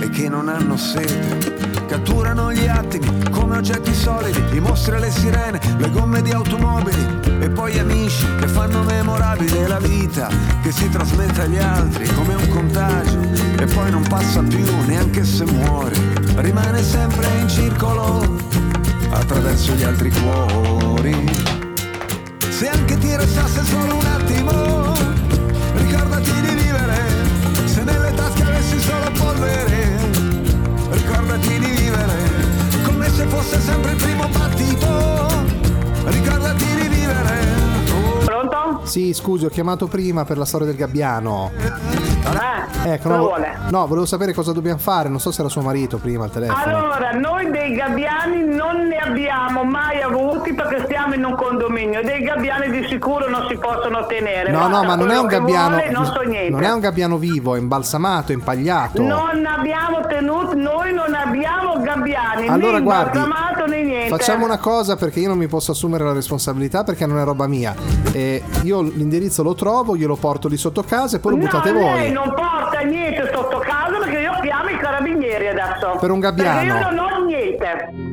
e 0.00 0.08
che 0.10 0.28
non 0.28 0.48
hanno 0.48 0.76
sete. 0.76 1.68
Catturano 1.86 2.52
gli 2.52 2.66
attimi 2.66 3.28
come 3.30 3.56
oggetti 3.56 3.94
solidi, 3.94 4.56
i 4.56 4.60
mostri 4.60 4.96
e 4.96 4.98
le 5.00 5.10
sirene, 5.10 5.60
le 5.78 5.90
gomme 5.90 6.22
di 6.22 6.30
automobili 6.30 7.18
e 7.40 7.48
poi 7.50 7.78
amici 7.78 8.26
che 8.38 8.48
fanno 8.48 8.82
memorabile 8.82 9.66
la 9.66 9.78
vita 9.78 10.28
che 10.62 10.72
si 10.72 10.88
trasmette 10.88 11.42
agli 11.42 11.58
altri 11.58 12.06
come 12.14 12.34
un 12.34 12.48
contagio 12.48 13.18
e 13.58 13.66
poi 13.66 13.90
non 13.90 14.02
passa 14.08 14.42
più 14.42 14.64
neanche 14.86 15.24
se 15.24 15.44
muore, 15.44 15.94
rimane 16.36 16.82
sempre 16.82 17.28
in 17.40 17.48
circolo 17.48 18.38
attraverso 19.10 19.72
gli 19.74 19.82
altri 19.82 20.10
cuori. 20.10 21.58
Se 22.48 22.68
anche 22.68 22.98
ti 22.98 23.16
restasse 23.16 23.64
solo 23.64 23.96
un 23.96 24.04
attimo, 24.04 24.92
ricordati 25.74 26.30
di 26.42 26.54
vivere, 26.54 27.08
se 27.64 27.82
nelle 27.82 28.12
tasche 28.14 28.42
avessi 28.42 28.78
solo 28.80 29.10
polvere, 29.18 29.79
ricordati 31.40 31.58
di 31.58 31.70
vivere, 31.82 32.82
come 32.84 33.08
se 33.08 33.24
fosse 33.26 33.60
sempre 33.60 33.92
il 33.92 33.96
primo 33.96 34.28
battito, 34.28 35.28
ricordati 36.04 36.64
di 36.64 36.88
vivere. 36.88 37.38
Pronto? 38.24 38.80
Sì, 38.84 39.12
scusi, 39.12 39.46
ho 39.46 39.48
chiamato 39.48 39.86
prima 39.86 40.24
per 40.24 40.38
la 40.38 40.44
storia 40.44 40.66
del 40.66 40.76
gabbiano. 40.76 42.09
Eh, 42.22 42.92
Ecco, 42.92 43.08
no, 43.08 43.18
vuole? 43.18 43.58
no, 43.70 43.86
volevo 43.86 44.06
sapere 44.06 44.32
cosa 44.32 44.52
dobbiamo 44.52 44.78
fare, 44.78 45.08
non 45.08 45.20
so 45.20 45.30
se 45.30 45.40
era 45.40 45.48
suo 45.50 45.62
marito 45.62 45.98
prima 45.98 46.24
al 46.24 46.30
telefono. 46.30 46.62
Allora, 46.62 47.10
noi 47.12 47.50
dei 47.50 47.74
gabbiani 47.74 48.44
non 48.44 48.86
ne 48.88 48.96
abbiamo 48.96 49.64
mai 49.64 50.00
avuti 50.00 50.52
perché 50.54 50.84
stiamo 50.84 51.14
in 51.14 51.24
un 51.24 51.34
condominio. 51.34 52.02
Dei 52.02 52.22
gabbiani 52.22 52.70
di 52.70 52.86
sicuro 52.88 53.28
non 53.28 53.46
si 53.48 53.56
possono 53.56 54.06
tenere. 54.06 54.50
No, 54.50 54.60
no, 54.60 54.68
Basta 54.68 54.86
ma 54.86 54.94
non 54.96 55.10
è 55.10 55.18
un 55.18 55.26
gabbiano. 55.26 55.76
vuole, 55.76 55.90
non 55.90 56.04
so 56.06 56.20
non 56.50 56.62
è 56.62 56.72
un 56.72 56.80
gabbiano 56.80 57.16
vivo, 57.16 57.54
è 57.56 57.58
imbalsamato, 57.58 58.32
impagliato. 58.32 59.02
Non 59.02 59.44
abbiamo 59.44 60.00
tenuto, 60.06 60.54
noi 60.54 60.92
non 60.92 61.14
abbiamo 61.14 61.80
gabbiani, 61.80 62.46
Allora, 62.48 62.78
né 62.78 62.82
guardi, 62.82 63.18
né 63.70 63.82
niente. 63.82 64.08
Facciamo 64.08 64.44
una 64.44 64.58
cosa 64.58 64.96
perché 64.96 65.20
io 65.20 65.28
non 65.28 65.38
mi 65.38 65.46
posso 65.46 65.70
assumere 65.70 66.04
la 66.04 66.12
responsabilità 66.12 66.84
perché 66.84 67.06
non 67.06 67.18
è 67.18 67.24
roba 67.24 67.46
mia. 67.46 67.74
E 68.12 68.42
io 68.62 68.82
l'indirizzo 68.82 69.42
lo 69.42 69.54
trovo, 69.54 69.96
glielo 69.96 70.16
porto 70.16 70.48
lì 70.48 70.56
sotto 70.56 70.82
casa 70.82 71.16
e 71.16 71.20
poi 71.20 71.32
lo 71.32 71.38
buttate 71.38 71.72
no, 71.72 71.78
voi. 71.78 71.98
lei 71.98 72.12
non 72.12 72.34
porta 72.34 72.80
niente 72.80 73.30
sotto 73.32 73.58
casa 73.58 73.98
perché 73.98 74.18
io 74.18 74.32
chiamo 74.42 74.68
i 74.68 74.76
carabinieri 74.76 75.48
adesso. 75.48 75.96
Per 75.98 76.10
un 76.10 76.20
gabbiano. 76.20 76.60
Perché 76.60 76.66
io 76.66 76.90
non 76.90 76.98
ho 76.98 77.24
niente. 77.24 78.09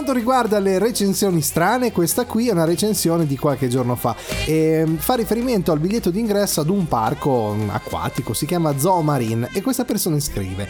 Quanto 0.00 0.18
riguarda 0.18 0.58
le 0.60 0.78
recensioni 0.78 1.42
strane, 1.42 1.92
questa 1.92 2.24
qui 2.24 2.48
è 2.48 2.52
una 2.52 2.64
recensione 2.64 3.26
di 3.26 3.36
qualche 3.36 3.68
giorno 3.68 3.96
fa 3.96 4.16
e 4.46 4.82
mm, 4.86 4.96
fa 4.96 5.14
riferimento 5.14 5.72
al 5.72 5.78
biglietto 5.78 6.08
d'ingresso 6.08 6.62
ad 6.62 6.70
un 6.70 6.88
parco 6.88 7.54
mm, 7.54 7.68
acquatico, 7.68 8.32
si 8.32 8.46
chiama 8.46 8.78
Zoo 8.78 9.02
Marine 9.02 9.50
e 9.52 9.60
questa 9.60 9.84
persona 9.84 10.18
scrive 10.18 10.66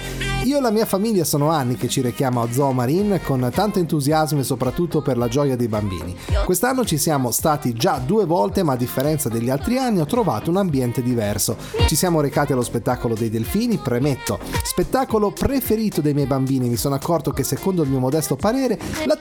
Io 0.47 0.59
e 0.59 0.61
la 0.61 0.73
mia 0.73 0.85
famiglia 0.85 1.23
sono 1.23 1.49
anni 1.49 1.77
che 1.77 1.87
ci 1.87 2.01
rechiamo 2.01 2.43
a 2.43 2.51
Zoo 2.51 2.73
Marine 2.73 3.23
con 3.23 3.49
tanto 3.55 3.79
entusiasmo 3.79 4.41
e 4.41 4.43
soprattutto 4.43 5.01
per 5.01 5.17
la 5.17 5.29
gioia 5.29 5.55
dei 5.55 5.69
bambini. 5.69 6.17
Quest'anno 6.45 6.85
ci 6.85 6.99
siamo 6.99 7.31
stati 7.31 7.73
già 7.73 8.03
due 8.05 8.25
volte 8.25 8.65
ma 8.65 8.73
a 8.73 8.77
differenza 8.77 9.29
degli 9.29 9.49
altri 9.49 9.79
anni 9.79 10.01
ho 10.01 10.07
trovato 10.07 10.51
un 10.51 10.57
ambiente 10.57 11.05
diverso. 11.05 11.57
Ci 11.87 11.95
siamo 11.95 12.21
recati 12.21 12.51
allo 12.51 12.63
spettacolo 12.63 13.15
dei 13.15 13.31
delfini, 13.31 13.77
premetto, 13.77 14.41
spettacolo 14.65 15.31
preferito 15.31 16.01
dei 16.01 16.15
miei 16.15 16.27
bambini, 16.27 16.69
mi 16.69 16.77
sono 16.77 16.97
accorto 16.97 17.31
che 17.31 17.45
secondo 17.45 17.85
il 17.85 17.91
mio 17.91 18.01
modesto 18.01 18.35
parere 18.35 18.77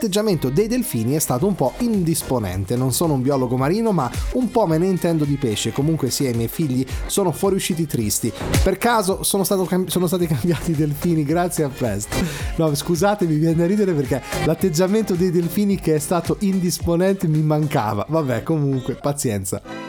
l'atteggiamento 0.10 0.50
dei 0.50 0.68
delfini 0.68 1.14
è 1.14 1.20
stato 1.20 1.46
un 1.46 1.54
po' 1.54 1.74
indisponente. 1.80 2.76
Non 2.76 2.92
sono 2.94 3.14
un 3.14 3.22
biologo 3.22 3.58
marino, 3.58 3.92
ma 3.92 4.10
un 4.34 4.50
po' 4.50 4.66
me 4.66 4.80
ne 4.80 4.88
intendo 4.88 5.24
di 5.24 5.36
pesce. 5.36 5.72
Comunque 5.72 6.10
sia, 6.10 6.32
i 6.32 6.34
miei 6.34 6.48
figli 6.48 6.84
sono 7.06 7.32
fuoriusciti 7.32 7.86
tristi. 7.86 8.34
Per 8.64 8.78
caso 8.80 9.22
sono, 9.22 9.44
cam- 9.44 9.86
sono 9.86 10.08
stati 10.08 10.26
cambiati 10.28 10.72
i 10.72 10.76
delfini, 10.76 11.24
grazie 11.24 11.64
a 11.64 11.70
presto. 11.70 12.16
No, 12.56 12.74
scusate, 12.74 13.26
mi 13.26 13.36
viene 13.36 13.64
a 13.64 13.68
ridere 13.68 13.94
perché 13.94 14.22
l'atteggiamento 14.46 15.14
dei 15.14 15.30
delfini 15.30 15.80
che 15.80 15.96
è 15.96 16.00
stato 16.00 16.38
indisponente 16.40 17.28
mi 17.28 17.42
mancava. 17.42 18.04
Vabbè, 18.10 18.42
comunque, 18.42 18.96
pazienza. 18.96 19.89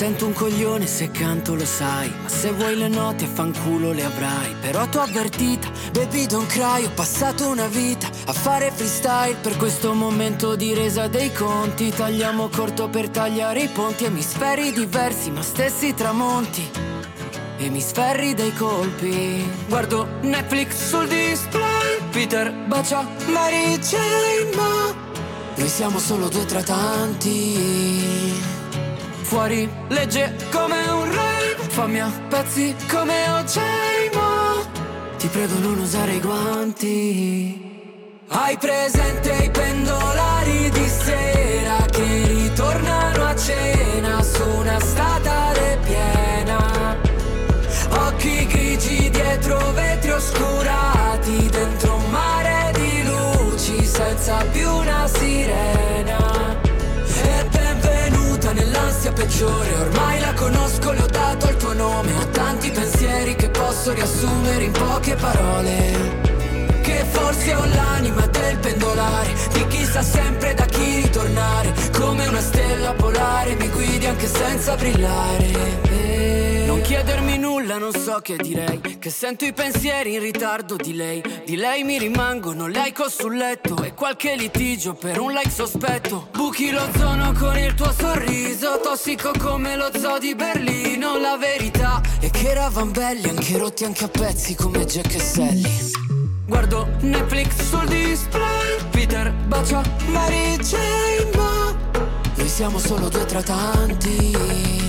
Sento 0.00 0.24
un 0.24 0.32
coglione 0.32 0.86
se 0.86 1.10
canto 1.10 1.54
lo 1.54 1.66
sai. 1.66 2.10
Ma 2.22 2.28
se 2.30 2.52
vuoi 2.52 2.74
le 2.74 2.88
note 2.88 3.26
fanculo 3.26 3.92
le 3.92 4.02
avrai. 4.02 4.54
Però 4.58 4.88
t'ho 4.88 5.00
avvertita, 5.00 5.68
baby 5.92 6.24
don't 6.24 6.46
cry. 6.46 6.86
Ho 6.86 6.90
passato 6.94 7.46
una 7.46 7.66
vita 7.66 8.08
a 8.24 8.32
fare 8.32 8.72
freestyle. 8.74 9.36
Per 9.42 9.58
questo 9.58 9.92
momento 9.92 10.56
di 10.56 10.72
resa 10.72 11.06
dei 11.06 11.30
conti 11.34 11.90
Tagliamo 11.90 12.48
corto 12.48 12.88
per 12.88 13.10
tagliare 13.10 13.64
i 13.64 13.68
ponti. 13.68 14.04
Emisferi 14.06 14.72
diversi 14.72 15.30
ma 15.30 15.42
stessi 15.42 15.92
tramonti. 15.92 16.66
Emisferi 17.58 18.32
dei 18.32 18.54
colpi. 18.54 19.46
Guardo 19.68 20.06
Netflix 20.22 20.88
sul 20.88 21.08
display. 21.08 21.98
Peter 22.10 22.50
bacia 22.68 23.06
Mary 23.26 23.78
Jane 23.78 24.56
Ma 24.56 25.08
noi 25.56 25.68
siamo 25.68 25.98
solo 25.98 26.28
due 26.28 26.46
tra 26.46 26.62
tanti 26.62 28.59
Fuori 29.30 29.70
legge 29.90 30.34
come 30.50 30.88
un 30.88 31.04
rave. 31.04 31.68
Fammi 31.68 32.00
a 32.00 32.10
pezzi 32.28 32.74
come 32.90 33.28
Ma 34.12 34.66
ti 35.16 35.28
prego 35.28 35.56
non 35.60 35.78
usare 35.78 36.14
i 36.14 36.20
guanti. 36.20 38.24
Hai 38.26 38.58
presente 38.58 39.44
i 39.44 39.50
pendolari 39.52 40.29
peggiore 59.30 59.74
Ormai 59.76 60.20
la 60.20 60.34
conosco, 60.34 60.92
le 60.92 61.02
ho 61.02 61.06
dato 61.06 61.48
il 61.48 61.56
tuo 61.56 61.72
nome. 61.72 62.12
Ho 62.14 62.28
tanti 62.30 62.70
pensieri 62.70 63.36
che 63.36 63.48
posso 63.48 63.92
riassumere 63.92 64.64
in 64.64 64.72
poche 64.72 65.14
parole. 65.14 66.28
Che 66.82 67.04
forse 67.10 67.54
ho 67.54 67.64
l'anima 67.64 68.26
del 68.26 68.56
pendolare 68.58 69.32
Di 69.52 69.66
chi 69.68 69.84
sa 69.84 70.02
sempre 70.02 70.54
da 70.54 70.64
chi 70.64 71.02
ritornare. 71.02 71.72
Come 71.96 72.26
una 72.26 72.40
stella 72.40 72.92
polare 72.94 73.54
Mi 73.54 73.68
guidi 73.68 74.06
anche 74.06 74.26
senza 74.26 74.74
brillare 74.74 76.09
Non 76.70 76.82
chiedermi 76.82 77.36
nulla, 77.36 77.78
non 77.78 77.92
so 77.92 78.20
che 78.22 78.36
direi. 78.36 78.80
Che 78.80 79.10
sento 79.10 79.44
i 79.44 79.52
pensieri 79.52 80.14
in 80.14 80.20
ritardo 80.20 80.76
di 80.76 80.94
lei. 80.94 81.20
Di 81.44 81.56
lei 81.56 81.82
mi 81.82 81.98
rimangono 81.98 82.68
laico 82.68 83.08
sul 83.08 83.36
letto 83.36 83.82
E 83.82 83.92
qualche 83.92 84.36
litigio 84.36 84.94
per 84.94 85.18
un 85.18 85.32
like 85.32 85.50
sospetto. 85.50 86.28
Buchi 86.30 86.70
lo 86.70 86.88
zono 86.96 87.32
con 87.32 87.58
il 87.58 87.74
tuo 87.74 87.92
sorriso 87.92 88.78
Tossico 88.80 89.32
come 89.36 89.74
lo 89.74 89.90
zoo 89.98 90.20
di 90.20 90.36
Berlino. 90.36 91.18
La 91.18 91.36
verità 91.36 92.00
è 92.20 92.30
che 92.30 92.50
eravamo 92.50 92.92
belli 92.92 93.28
Anche 93.28 93.58
rotti 93.58 93.84
anche 93.84 94.04
a 94.04 94.08
pezzi 94.08 94.54
come 94.54 94.84
Jack 94.84 95.12
e 95.12 95.18
Sally. 95.18 95.90
Guardo 96.46 96.86
Netflix 97.00 97.62
sul 97.68 97.88
display. 97.88 98.76
Peter 98.90 99.32
bacia 99.48 99.82
Mary 100.06 100.56
Jane 100.58 101.30
Ma 101.34 101.76
noi 102.36 102.48
siamo 102.48 102.78
solo 102.78 103.08
due 103.08 103.24
tra 103.24 103.42
tanti 103.42 104.79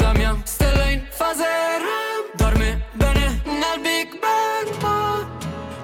La 0.00 0.12
mia 0.12 0.36
stella 0.44 0.88
in 0.90 1.02
fase 1.10 1.44
REM 1.44 2.36
Dorme 2.36 2.86
bene 2.92 3.40
nel 3.44 3.80
Big 3.80 4.18
Bang 4.18 4.82
Ma 4.82 5.26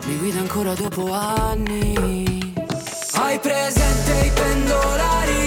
mi 0.04 0.16
guida 0.18 0.40
ancora 0.40 0.74
dopo 0.74 1.12
anni. 1.12 2.52
Hai 3.14 3.38
presente 3.38 4.26
i 4.26 4.30
pendolari 4.30 5.41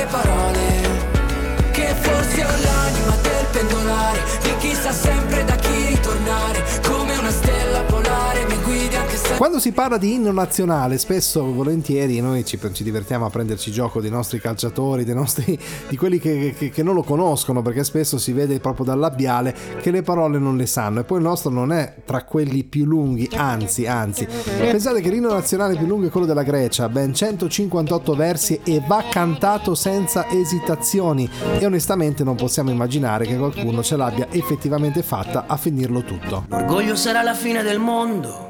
poche 0.00 0.06
parole 0.06 1.70
Che 1.72 1.94
forse 2.00 2.44
ho 2.44 2.50
l'anima 2.50 3.16
del 3.22 3.46
pendolare 3.50 4.22
Di 4.42 4.56
chi 4.58 4.74
sa 4.74 4.92
sempre 4.92 5.44
da 5.44 5.54
chi 5.56 5.86
ritornare 5.86 6.64
Come 6.86 7.16
una 7.16 7.30
stella 7.30 7.80
polare 7.82 8.44
mi 8.46 8.60
se 9.09 9.09
Quando 9.40 9.58
si 9.58 9.72
parla 9.72 9.96
di 9.96 10.12
inno 10.12 10.32
nazionale, 10.32 10.98
spesso 10.98 11.50
volentieri 11.54 12.20
noi 12.20 12.44
ci, 12.44 12.58
ci 12.74 12.84
divertiamo 12.84 13.24
a 13.24 13.30
prenderci 13.30 13.70
gioco 13.70 13.98
dei 13.98 14.10
nostri 14.10 14.38
calciatori, 14.38 15.02
dei 15.02 15.14
nostri, 15.14 15.58
di 15.88 15.96
quelli 15.96 16.18
che, 16.18 16.54
che- 16.54 16.68
che 16.68 16.82
non 16.82 16.94
lo 16.94 17.02
conoscono, 17.02 17.62
perché 17.62 17.82
spesso 17.82 18.18
si 18.18 18.32
vede 18.32 18.60
proprio 18.60 18.84
dal 18.84 18.98
labiale 18.98 19.56
che 19.80 19.90
le 19.90 20.02
parole 20.02 20.38
non 20.38 20.58
le 20.58 20.66
sanno. 20.66 21.00
E 21.00 21.04
poi 21.04 21.20
il 21.20 21.24
nostro 21.24 21.50
non 21.50 21.72
è 21.72 21.94
tra 22.04 22.22
quelli 22.24 22.64
più 22.64 22.84
lunghi, 22.84 23.30
anzi, 23.34 23.86
anzi. 23.86 24.26
Pensate 24.58 25.00
che 25.00 25.08
l'inno 25.08 25.32
nazionale 25.32 25.74
più 25.74 25.86
lungo 25.86 26.08
è 26.08 26.10
quello 26.10 26.26
della 26.26 26.42
Grecia, 26.42 26.90
ben 26.90 27.14
158 27.14 28.14
versi 28.14 28.60
e 28.62 28.82
va 28.86 29.04
cantato 29.10 29.74
senza 29.74 30.28
esitazioni. 30.28 31.26
E 31.58 31.64
onestamente 31.64 32.24
non 32.24 32.36
possiamo 32.36 32.68
immaginare 32.68 33.24
che 33.24 33.38
qualcuno 33.38 33.82
ce 33.82 33.96
l'abbia 33.96 34.26
effettivamente 34.32 35.02
fatta 35.02 35.46
a 35.46 35.56
finirlo 35.56 36.02
tutto. 36.02 36.44
L'orgoglio 36.50 36.94
sarà 36.94 37.22
la 37.22 37.32
fine 37.34 37.62
del 37.62 37.78
mondo, 37.78 38.49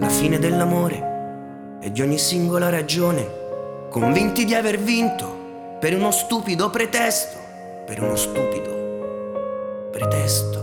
la 0.00 0.08
fine 0.08 0.38
dell'amore 0.38 1.78
e 1.82 1.92
di 1.92 2.00
ogni 2.00 2.16
singola 2.16 2.70
ragione, 2.70 3.88
convinti 3.90 4.46
di 4.46 4.54
aver 4.54 4.78
vinto 4.78 5.76
per 5.78 5.94
uno 5.94 6.10
stupido 6.10 6.70
pretesto, 6.70 7.36
per 7.84 8.02
uno 8.02 8.16
stupido 8.16 9.88
pretesto. 9.90 10.58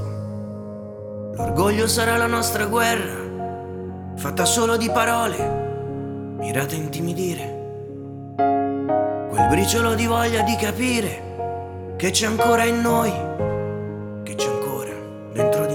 L'orgoglio 1.36 1.88
sarà 1.88 2.18
la 2.18 2.26
nostra 2.26 2.66
guerra, 2.66 4.16
fatta 4.16 4.44
solo 4.44 4.76
di 4.76 4.90
parole, 4.90 5.38
mirate 6.40 6.74
a 6.74 6.80
intimidire. 6.80 7.56
Quel 8.36 9.48
briciolo 9.50 9.94
di 9.94 10.08
voglia 10.08 10.42
di 10.42 10.56
capire 10.56 11.94
che 11.96 12.10
c'è 12.10 12.26
ancora 12.26 12.64
in 12.64 12.82
noi, 12.82 13.12
che 14.24 14.34
c'è 14.34 14.50
ancora 14.50 14.94
dentro 15.32 15.67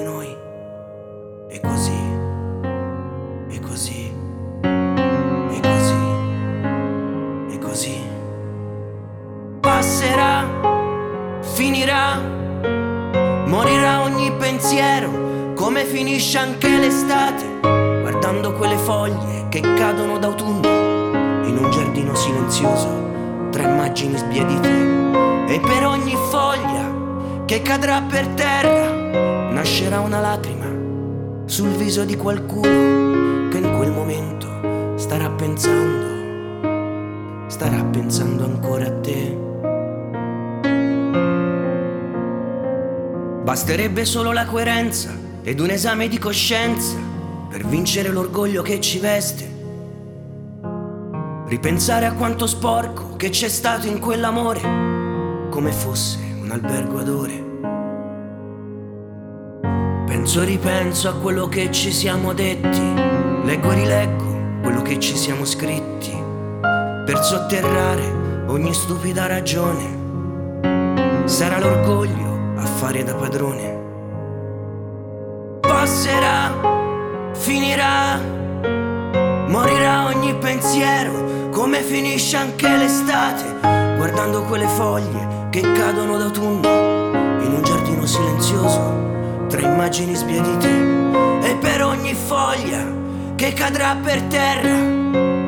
finisce 16.23 16.39
anche 16.39 16.79
l'estate, 16.79 17.59
guardando 18.01 18.53
quelle 18.53 18.77
foglie 18.77 19.49
che 19.49 19.61
cadono 19.61 20.19
d'autunno 20.19 20.69
in 21.45 21.59
un 21.61 21.69
giardino 21.69 22.15
silenzioso, 22.15 23.49
tra 23.51 23.65
immagini 23.65 24.17
sbiadite. 24.17 24.69
E 25.49 25.59
per 25.59 25.85
ogni 25.85 26.15
foglia 26.31 27.45
che 27.45 27.61
cadrà 27.63 28.03
per 28.03 28.29
terra, 28.29 29.51
nascerà 29.51 29.99
una 29.99 30.21
lacrima 30.21 30.67
sul 31.47 31.71
viso 31.71 32.05
di 32.05 32.17
qualcuno 32.17 33.49
che 33.49 33.59
in 33.59 33.75
quel 33.77 33.91
momento 33.91 34.47
starà 34.95 35.29
pensando, 35.29 36.07
starà 37.49 37.83
pensando 37.83 38.45
ancora 38.45 38.87
a 38.87 38.93
te. 39.01 39.41
Basterebbe 43.43 44.05
solo 44.05 44.31
la 44.31 44.45
coerenza 44.45 45.31
ed 45.43 45.61
un 45.61 45.71
esame 45.71 46.09
di 46.09 46.19
coscienza 46.19 46.97
per 47.49 47.67
vincere 47.67 48.09
l'orgoglio 48.11 48.63
che 48.63 48.81
ci 48.81 48.99
veste. 48.99 49.51
Ripensare 51.47 52.07
a 52.07 52.13
quanto 52.13 52.47
sporco 52.47 53.17
che 53.17 53.31
c'è 53.31 53.49
stato 53.49 53.87
in 53.87 53.99
quell'amore, 53.99 54.61
come 55.51 55.73
fosse 55.73 56.19
un 56.41 56.51
albergo 56.51 56.99
ad 56.99 57.09
ore. 57.09 57.51
Penso 60.07 60.43
e 60.43 60.45
ripenso 60.45 61.09
a 61.09 61.15
quello 61.15 61.49
che 61.49 61.71
ci 61.73 61.93
siamo 61.93 62.33
detti, 62.33 62.95
leggo 63.45 63.73
e 63.73 63.75
rileggo 63.75 64.61
quello 64.63 64.83
che 64.83 64.99
ci 64.99 65.17
siamo 65.17 65.45
scritti. 65.45 66.21
per 67.05 67.19
sotterrare 67.23 68.45
ogni 68.47 68.73
stupida 68.73 69.27
ragione. 69.27 71.25
Sarà 71.25 71.59
l'orgoglio 71.59 72.55
a 72.57 72.65
fare 72.65 73.03
da 73.03 73.15
padrone. 73.15 73.72
Finirà, 77.43 78.21
morirà 79.49 80.05
ogni 80.07 80.33
pensiero, 80.37 81.51
come 81.51 81.83
finisce 81.83 82.37
anche 82.37 82.69
l'estate, 82.69 83.59
guardando 83.97 84.45
quelle 84.45 84.69
foglie 84.69 85.49
che 85.51 85.61
cadono 85.61 86.19
d'autunno 86.19 86.69
in 87.43 87.53
un 87.53 87.63
giardino 87.65 88.07
silenzioso, 88.07 89.47
tra 89.49 89.61
immagini 89.61 90.15
sbiadite. 90.15 90.69
E 91.43 91.57
per 91.57 91.83
ogni 91.83 92.15
foglia 92.15 92.87
che 93.35 93.53
cadrà 93.55 93.97
per 94.01 94.23
terra, 94.23 94.77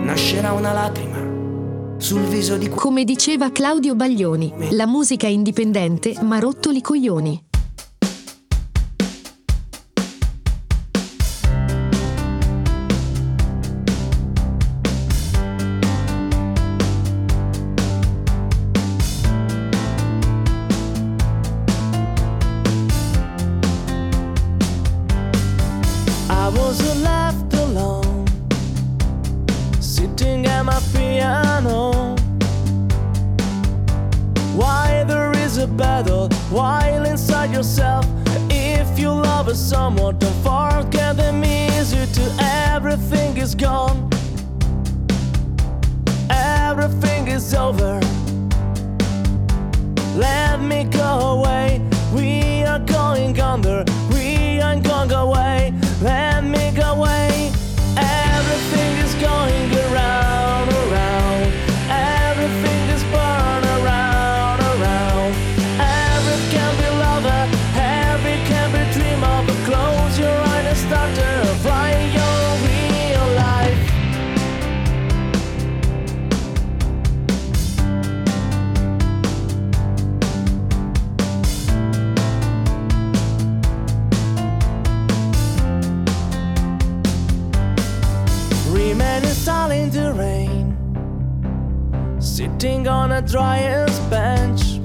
nascerà 0.03 0.53
una 0.53 0.73
lacrima 0.73 1.23
sul 1.97 2.23
viso 2.23 2.57
di 2.57 2.69
Come 2.71 3.05
diceva 3.05 3.53
Claudio 3.53 3.95
Baglioni, 3.95 4.53
la 4.73 4.87
musica 4.87 5.29
è 5.29 5.31
indipendente 5.31 6.17
ma 6.23 6.41
rottoli 6.41 6.81
coglioni. 6.81 7.53
A 93.15 93.23
driest 93.23 94.11
bench. 94.11 94.81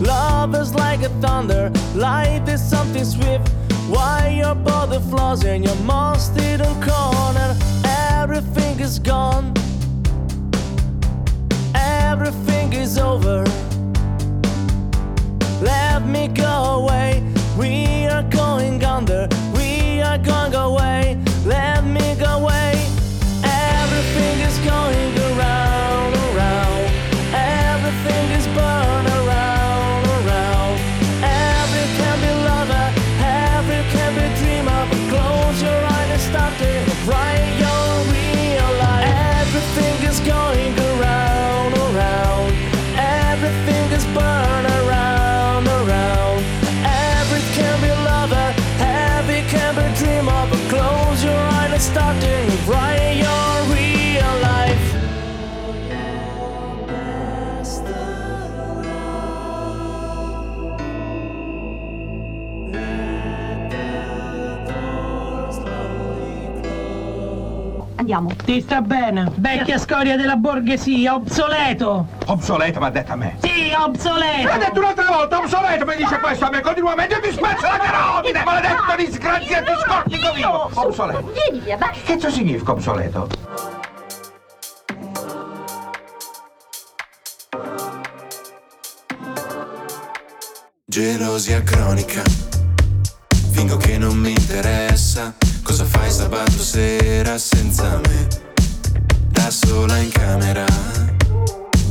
Love 0.00 0.54
is 0.54 0.72
like 0.72 1.02
a 1.02 1.08
thunder, 1.20 1.72
life 1.96 2.48
is 2.48 2.62
something 2.62 3.04
swift. 3.04 3.48
Why 3.88 4.28
your 4.28 4.54
body 4.54 5.00
flaws 5.10 5.42
in 5.44 5.64
your 5.64 5.74
most 5.82 6.38
hidden 6.38 6.72
corner? 6.80 7.56
Everything 7.84 8.78
is 8.78 9.00
gone, 9.00 9.53
Andiamo. 68.14 68.44
Ti 68.44 68.60
sta 68.60 68.80
bene, 68.80 69.30
vecchia 69.34 69.76
scoria 69.78 70.16
della 70.16 70.36
borghesia, 70.36 71.14
obsoleto! 71.14 72.06
Obsoleto, 72.26 72.78
mi 72.78 72.86
ha 72.86 72.90
detto 72.90 73.12
a 73.12 73.16
me. 73.16 73.36
Sì, 73.40 73.72
obsoleto! 73.76 74.46
L'ha 74.48 74.58
detto 74.58 74.78
un'altra 74.78 75.06
volta, 75.06 75.38
obsoleto, 75.38 75.84
mi 75.84 75.96
dice 75.96 76.20
questo 76.20 76.44
a 76.44 76.50
me 76.50 76.60
continuamente, 76.60 77.20
mi 77.20 77.32
spezza 77.32 77.70
la 77.70 77.78
carotide, 77.78 78.42
maledetto 78.44 78.96
disgraziato 78.96 79.72
scortico 79.80 80.32
vivo. 80.32 80.70
Obsoleto. 80.74 81.32
Vieni 81.32 81.64
via, 81.64 81.76
vai. 81.76 81.90
Che 81.90 82.12
cazzo 82.12 82.30
significa 82.30 82.70
obsoleto? 82.70 83.28
Gelosia 90.84 91.62
cronica, 91.64 92.22
fingo 93.50 93.76
che 93.76 93.98
non 93.98 94.16
mi 94.16 94.30
interessa. 94.30 95.34
Cosa 95.74 95.86
fai 95.86 96.08
sabato 96.08 96.62
sera 96.62 97.36
senza 97.36 98.00
me? 98.06 98.28
Da 99.26 99.50
sola 99.50 99.96
in 99.96 100.08
camera, 100.08 100.64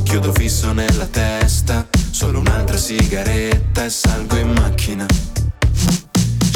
chiudo 0.04 0.32
fisso 0.32 0.72
nella 0.72 1.04
testa. 1.04 1.86
Solo 2.10 2.38
un'altra 2.38 2.78
sigaretta 2.78 3.84
e 3.84 3.90
salgo 3.90 4.36
in 4.36 4.52
macchina. 4.52 5.04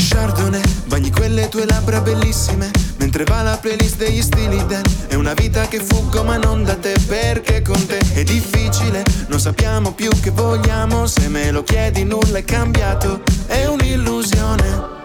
Chardonnay, 0.09 0.62
bagni 0.87 1.11
quelle 1.11 1.51
tue 1.51 1.66
labbra 1.66 2.01
bellissime 2.01 2.70
Mentre 2.97 3.24
va 3.24 3.43
la 3.43 3.59
playlist 3.59 3.99
degli 3.99 4.22
stili 4.22 4.64
Dan 4.66 4.83
È 5.07 5.14
una 5.14 5.35
vita 5.35 5.68
che 5.68 5.81
fuggo 5.81 6.24
ma 6.24 6.39
non 6.39 6.64
da 6.64 6.76
te 6.76 6.97
Perché 7.07 7.61
con 7.61 7.87
te 7.87 7.99
è 8.14 8.24
difficile 8.24 9.05
Non 9.29 9.39
sappiamo 9.39 9.93
più 9.93 10.11
che 10.20 10.31
vogliamo 10.31 11.07
Se 11.07 11.29
me 11.29 11.51
lo 11.51 11.62
chiedi 11.62 12.05
nulla 12.05 12.39
è 12.39 12.45
cambiato 12.45 13.20
È 13.47 13.66
un'illusione 13.66 14.97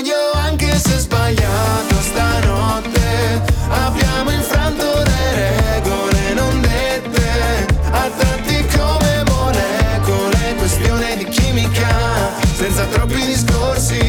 Voglio 0.00 0.32
anche 0.32 0.78
se 0.78 0.96
sbagliato 0.96 2.00
stanotte. 2.00 3.42
Abbiamo 3.68 4.30
infranto 4.30 5.02
le 5.02 5.74
regole 5.74 6.32
non 6.32 6.58
dette. 6.62 7.66
A 7.90 8.08
tratti 8.08 8.66
come 8.78 9.24
molecole 9.28 10.54
Questione 10.56 11.18
di 11.18 11.24
chimica. 11.26 12.32
Senza 12.56 12.86
troppi 12.86 13.26
discorsi 13.26 14.00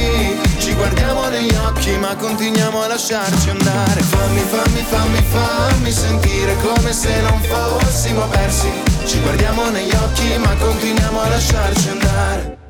Ci 0.60 0.74
guardiamo 0.76 1.28
negli 1.28 1.56
occhi 1.56 1.98
ma 1.98 2.16
continuiamo 2.16 2.84
a 2.84 2.88
lasciarci 2.88 3.50
andare. 3.50 4.00
Fammi, 4.00 4.40
fammi, 4.40 4.86
fammi, 4.88 5.22
fammi 5.30 5.92
sentire 5.92 6.56
come 6.62 6.94
se 6.94 7.20
non 7.20 7.38
fossimo 7.42 8.28
persi. 8.30 8.72
Ci 9.06 9.20
guardiamo 9.20 9.70
negli 9.70 9.92
occhi 9.92 10.38
ma 10.38 10.56
continuiamo 10.56 11.20
a 11.20 11.28
lasciarci 11.28 11.90
andare 11.90 12.61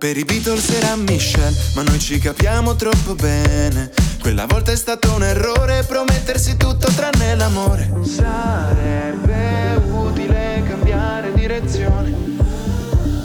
per 0.00 0.16
i 0.16 0.24
Beatles 0.24 0.70
era 0.70 0.96
Michelle, 0.96 1.54
ma 1.74 1.82
noi 1.82 1.98
ci 1.98 2.18
capiamo 2.18 2.74
troppo 2.74 3.14
bene. 3.14 3.90
Quella 4.22 4.46
volta 4.46 4.72
è 4.72 4.76
stato 4.76 5.12
un 5.12 5.22
errore 5.22 5.84
promettersi 5.84 6.56
tutto 6.56 6.90
tranne 6.90 7.34
l'amore. 7.36 7.92
Sarebbe 8.02 9.78
utile 9.90 10.64
cambiare 10.66 11.34
direzione, 11.34 12.14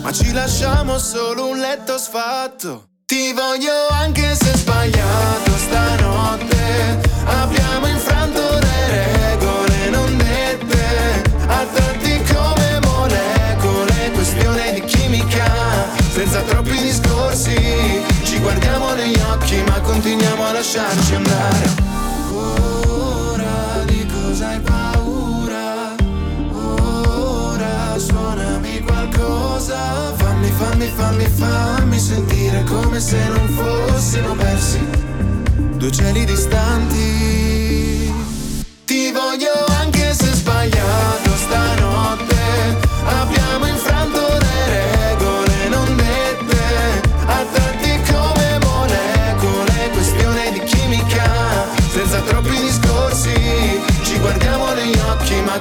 ma 0.01 0.11
ci 0.11 0.33
lasciamo 0.33 0.97
solo 0.97 1.47
un 1.47 1.59
letto 1.59 1.97
sfatto. 1.97 2.87
Ti 3.05 3.31
voglio 3.31 3.87
anche 3.91 4.35
se 4.35 4.57
sbagliato 4.57 5.51
stanotte. 5.55 6.54
lasciarci 20.75 21.15
andare. 21.15 21.69
Ora 22.33 23.83
di 23.85 24.05
cosa 24.05 24.47
hai 24.49 24.59
paura? 24.59 25.95
Ora 26.51 27.97
suonami 27.97 28.81
qualcosa. 28.81 30.13
Fammi, 30.15 30.49
fammi, 30.51 30.91
fammi, 30.95 31.25
fammi 31.27 31.99
sentire 31.99 32.63
come 32.63 32.99
se 32.99 33.27
non 33.29 33.47
fossimo 33.47 34.35
persi. 34.35 34.79
Due 35.77 35.91
cieli 35.91 36.25
distanti. 36.25 37.74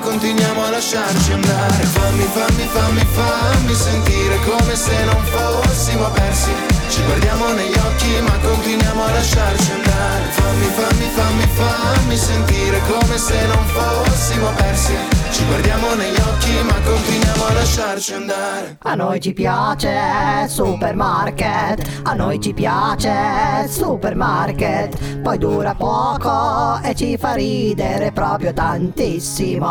Continuiamo 0.04 0.62
a 0.62 0.70
lasciarci 0.70 1.32
andare. 1.32 1.84
Fammi, 1.84 2.22
fammi, 2.22 2.68
fammi, 2.70 3.06
fammi 3.12 3.74
sentire 3.74 4.38
come 4.44 4.76
se 4.76 5.04
non 5.04 5.20
fossimo 5.24 6.08
persi, 6.10 6.52
ci 6.88 7.02
guardiamo 7.04 7.52
negli 7.54 7.76
occhi 7.76 8.20
ma 8.20 8.36
continuiamo 8.38 9.02
a 9.02 9.10
lasciarci 9.10 9.72
andare. 9.72 10.24
Fammi, 10.30 10.66
fammi, 10.76 11.10
fammi, 11.14 11.46
fammi 11.54 12.16
sentire 12.16 12.80
come 12.86 13.18
se 13.18 13.46
non 13.46 13.64
fossimo 13.66 14.52
persi, 14.52 14.94
ci 15.34 15.44
guardiamo 15.46 15.94
negli 15.94 16.16
occhi 16.16 16.52
ma 16.62 16.80
continuiamo 16.80 17.44
a 17.44 17.52
lasciarci 17.54 18.14
andare. 18.14 18.76
A 18.82 18.94
noi 18.94 19.20
ci 19.20 19.32
piace 19.32 20.46
supermarket, 20.46 22.02
a 22.04 22.14
noi 22.14 22.40
ci 22.40 22.54
piace 22.54 23.66
supermarket, 23.68 25.18
poi 25.18 25.36
dura 25.38 25.74
poco 25.74 26.80
e 26.84 26.94
ci 26.94 27.16
fa 27.16 27.34
ridere 27.34 28.12
proprio 28.12 28.52
tantissimo. 28.52 29.66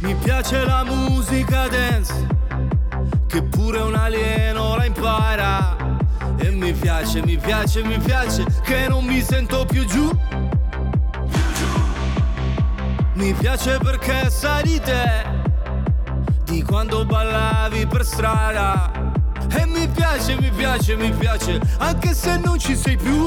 Mi 0.00 0.14
piace 0.16 0.64
la 0.64 0.82
musica 0.84 1.68
dance, 1.68 2.26
che 3.28 3.42
pure 3.44 3.78
un 3.78 3.94
alieno 3.94 4.59
la 5.00 5.20
impara. 5.30 5.76
E 6.36 6.50
mi 6.50 6.72
piace, 6.72 7.22
mi 7.22 7.36
piace, 7.36 7.82
mi 7.82 7.98
piace, 7.98 8.44
che 8.62 8.86
non 8.88 9.04
mi 9.04 9.20
sento 9.20 9.64
più 9.64 9.84
giù. 9.84 10.10
Mi 13.14 13.34
piace 13.34 13.78
perché 13.78 14.30
sai 14.30 14.80
te, 14.80 15.24
di 16.44 16.62
quando 16.62 17.04
ballavi 17.04 17.86
per 17.86 18.04
strada. 18.04 18.90
E 19.56 19.66
mi 19.66 19.88
piace, 19.88 20.36
mi 20.40 20.50
piace, 20.50 20.96
mi 20.96 21.10
piace, 21.10 21.60
anche 21.78 22.14
se 22.14 22.38
non 22.38 22.58
ci 22.58 22.76
sei 22.76 22.96
più. 22.96 23.26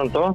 Pronto? 0.00 0.34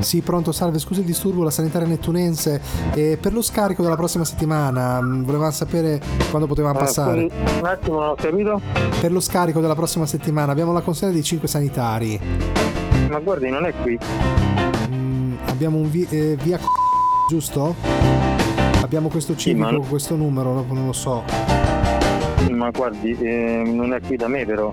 Sì, 0.00 0.22
pronto, 0.22 0.50
salve, 0.50 0.78
scusi 0.78 1.00
il 1.00 1.06
disturbo, 1.06 1.42
la 1.42 1.50
sanitaria 1.50 1.86
nettunense. 1.86 2.58
E 2.94 3.18
per 3.20 3.34
lo 3.34 3.42
scarico 3.42 3.82
della 3.82 3.96
prossima 3.96 4.24
settimana, 4.24 4.98
mh, 5.02 5.24
volevamo 5.24 5.50
sapere 5.50 6.00
quando 6.30 6.46
potevamo 6.48 6.78
Ah, 6.78 6.82
passare. 6.84 7.28
un 7.60 7.66
attimo, 7.66 8.00
non 8.00 8.08
ho 8.10 8.14
capito. 8.14 8.60
Per 9.00 9.12
lo 9.12 9.20
scarico 9.20 9.60
della 9.60 9.74
prossima 9.74 10.06
settimana 10.06 10.52
abbiamo 10.52 10.72
la 10.72 10.80
consegna 10.80 11.12
dei 11.12 11.22
5 11.22 11.46
sanitari. 11.46 12.18
Ma 13.10 13.18
guardi, 13.18 13.50
non 13.50 13.66
è 13.66 13.74
qui. 13.82 13.98
Mm, 14.90 15.34
abbiamo 15.48 15.76
un 15.76 15.90
vi- 15.90 16.06
eh, 16.08 16.36
via 16.42 16.58
giusto? 17.28 17.74
Abbiamo 18.80 19.08
questo 19.08 19.36
civico, 19.36 19.64
ma 19.66 19.70
no- 19.70 19.80
questo 19.82 20.16
numero, 20.16 20.64
non 20.66 20.86
lo 20.86 20.92
so. 20.94 21.24
Ma 22.50 22.70
guardi, 22.70 23.16
eh, 23.20 23.62
non 23.66 23.92
è 23.92 24.00
qui 24.00 24.16
da 24.16 24.28
me 24.28 24.44
però. 24.44 24.72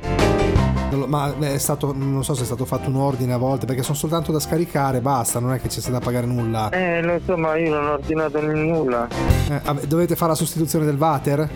Lo- 0.91 1.07
Ma 1.07 1.33
è 1.39 1.57
stato, 1.57 1.93
non 1.95 2.23
so 2.23 2.33
se 2.33 2.41
è 2.41 2.45
stato 2.45 2.65
fatto 2.65 2.89
un 2.89 2.97
ordine 2.97 3.31
a 3.33 3.37
volte, 3.37 3.65
perché 3.65 3.81
sono 3.81 3.95
soltanto 3.95 4.31
da 4.33 4.39
scaricare, 4.39 4.99
basta, 4.99 5.39
non 5.39 5.53
è 5.53 5.61
che 5.61 5.69
ci 5.69 5.79
sia 5.79 5.91
da 5.91 5.99
pagare 5.99 6.25
nulla. 6.25 6.69
Eh, 6.69 6.99
no, 7.01 7.13
insomma, 7.13 7.55
io 7.55 7.69
non 7.73 7.87
ho 7.87 7.93
ordinato 7.93 8.41
nulla. 8.41 9.07
Eh, 9.49 9.87
dovete 9.87 10.15
fare 10.15 10.31
la 10.31 10.37
sostituzione 10.37 10.83
del 10.85 10.97
water? 10.97 11.49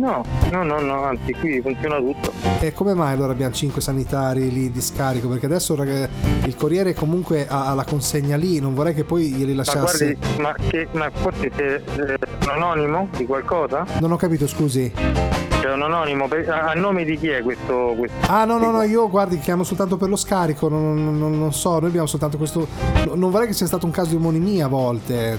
No, 0.00 0.24
no, 0.50 0.62
no, 0.62 0.80
no, 0.80 1.04
anzi 1.04 1.34
qui 1.34 1.60
funziona 1.60 1.98
tutto. 1.98 2.32
E 2.60 2.72
come 2.72 2.94
mai 2.94 3.12
allora 3.12 3.32
abbiamo 3.32 3.52
5 3.52 3.82
sanitari 3.82 4.50
lì 4.50 4.70
di 4.70 4.80
scarico? 4.80 5.28
Perché 5.28 5.44
adesso 5.44 5.74
il 5.74 6.56
Corriere 6.56 6.94
comunque 6.94 7.46
ha, 7.46 7.74
la 7.74 7.84
consegna 7.84 8.38
lì, 8.38 8.60
non 8.60 8.72
vorrei 8.72 8.94
che 8.94 9.04
poi 9.04 9.30
glieli 9.30 9.50
Ma 9.50 9.58
lasciasse. 9.58 10.16
guardi, 10.16 10.40
ma, 10.40 10.54
che, 10.54 10.88
ma 10.92 11.10
forse 11.12 11.50
sei 11.54 11.74
eh, 11.74 12.18
anonimo 12.48 13.08
di 13.14 13.26
qualcosa? 13.26 13.84
Non 14.00 14.12
ho 14.12 14.16
capito, 14.16 14.46
scusi. 14.46 15.49
C'è 15.60 15.70
un 15.72 15.82
anonimo, 15.82 16.26
per- 16.26 16.48
a, 16.48 16.72
nome 16.74 17.04
di 17.04 17.18
chi 17.18 17.28
è 17.28 17.42
questo? 17.42 17.94
questo? 17.96 18.16
Ah 18.32 18.44
no 18.46 18.56
no 18.58 18.70
no 18.70 18.82
io 18.82 19.08
guardi 19.10 19.38
chiamo 19.38 19.62
soltanto 19.62 19.96
per 19.98 20.08
lo 20.08 20.16
scarico, 20.16 20.68
non, 20.68 21.18
non- 21.18 21.38
non 21.38 21.52
so, 21.52 21.78
noi 21.78 21.88
abbiamo 21.90 22.06
soltanto 22.06 22.38
questo... 22.38 22.66
no- 23.04 23.14
Non 23.14 23.30
vorrei 23.30 23.46
che 23.48 23.52
sia 23.52 23.66
stato 23.66 23.84
un 23.84 23.92
caso 23.92 24.10
di 24.10 24.16
omonimia 24.16 24.64
a 24.66 24.68
volte. 24.68 25.38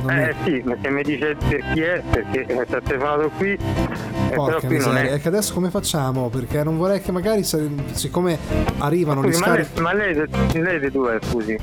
Non 0.00 0.10
è- 0.10 0.28
Eh 0.28 0.34
sì, 0.44 0.62
ma 0.64 0.74
se 0.80 0.88
mi 0.90 1.02
dice 1.02 1.36
chi 1.74 1.80
è, 1.82 2.02
perché 2.08 2.46
eh, 2.46 2.64
sta 2.66 2.80
telefonato 2.80 3.30
qui, 3.36 3.58
Porca 4.34 4.66
qui 4.66 4.78
non 4.78 4.88
miseria, 4.92 5.12
è. 5.14 5.20
che 5.20 5.28
adesso 5.28 5.52
come 5.54 5.70
facciamo? 5.70 6.28
Perché 6.28 6.62
non 6.62 6.76
vorrei 6.76 7.00
che 7.00 7.12
magari, 7.12 7.42
siccome 7.44 8.38
arrivano 8.78 9.22
gli 9.22 9.32
Scusi, 9.32 9.40
ma 9.40 9.52
lei, 9.54 9.64
scarichi... 9.64 9.80
ma 9.80 9.92
lei, 10.62 10.80
di 10.80 10.90
dove, 10.90 11.18
scusi? 11.22 11.56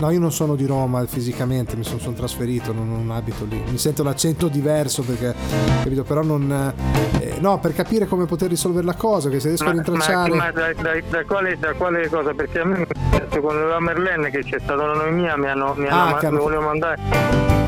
No, 0.00 0.10
io 0.10 0.18
non 0.18 0.32
sono 0.32 0.54
di 0.56 0.64
Roma 0.64 1.04
fisicamente, 1.06 1.76
mi 1.76 1.84
sono, 1.84 1.98
sono 1.98 2.14
trasferito, 2.16 2.72
non, 2.72 2.88
non 2.88 3.10
abito 3.14 3.44
lì. 3.44 3.62
Mi 3.68 3.76
sento 3.76 4.02
l'accento 4.02 4.48
diverso 4.48 5.02
perché, 5.02 5.34
capito? 5.82 6.04
Però 6.04 6.22
non... 6.22 6.72
eh, 7.20 7.34
no, 7.40 7.58
per 7.58 7.74
capire 7.74 8.06
come 8.06 8.24
poter 8.24 8.48
risolvere 8.48 8.86
la 8.86 8.94
cosa, 8.94 9.28
che 9.28 9.40
se 9.40 9.48
riesco 9.48 9.64
a 9.64 9.66
Ma, 9.66 9.72
rintracciare... 9.72 10.34
ma 10.34 10.50
da, 10.52 10.72
da- 10.72 11.00
da 11.06 11.24
quale, 11.26 11.58
da 11.58 11.74
quale 11.74 12.08
cosa? 12.08 12.32
Perché 12.32 12.60
a 12.60 12.64
me 12.64 12.86
con 13.42 13.68
la 13.68 13.78
Merlenne 13.78 14.30
che 14.30 14.42
c'è 14.42 14.58
stata 14.58 14.82
un'anomia, 14.82 15.36
mi 15.36 15.46
hanno, 15.48 15.74
mi 15.76 15.86
hanno 15.86 16.00
Ah, 16.02 16.10
ma- 16.12 16.18
hanno- 16.18 16.30
mi 16.30 16.42
volevano 16.44 16.68
mandare. 16.68 16.96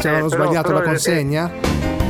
Ci 0.01 0.07
avevano 0.09 0.27
Eh, 0.27 0.29
però- 0.31 0.43
sbagliato 0.45 0.67
però, 0.69 0.79
la 0.79 0.85
eh, 0.85 0.87
consegna? 0.87 1.51
Eh, 1.53 2.02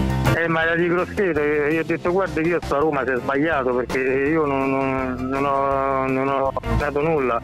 ma 0.49 0.63
era 0.65 0.75
di 0.75 0.89
Grosseto, 0.89 1.41
eh, 1.41 1.73
io 1.75 1.81
ho 1.81 1.85
detto 1.85 2.11
guarda 2.13 2.41
che 2.41 2.49
io 2.49 2.59
sto 2.63 2.77
a 2.77 2.79
Roma, 2.81 3.03
si 3.05 3.11
è 3.13 3.17
sbagliato 3.17 3.75
perché 3.75 3.99
io 3.99 4.45
non, 4.47 4.71
non- 4.71 5.17
non 5.29 5.45
ho, 5.45 6.07
non 6.07 6.29
ho 6.29 6.53
dato 6.79 7.01
nulla. 7.01 7.41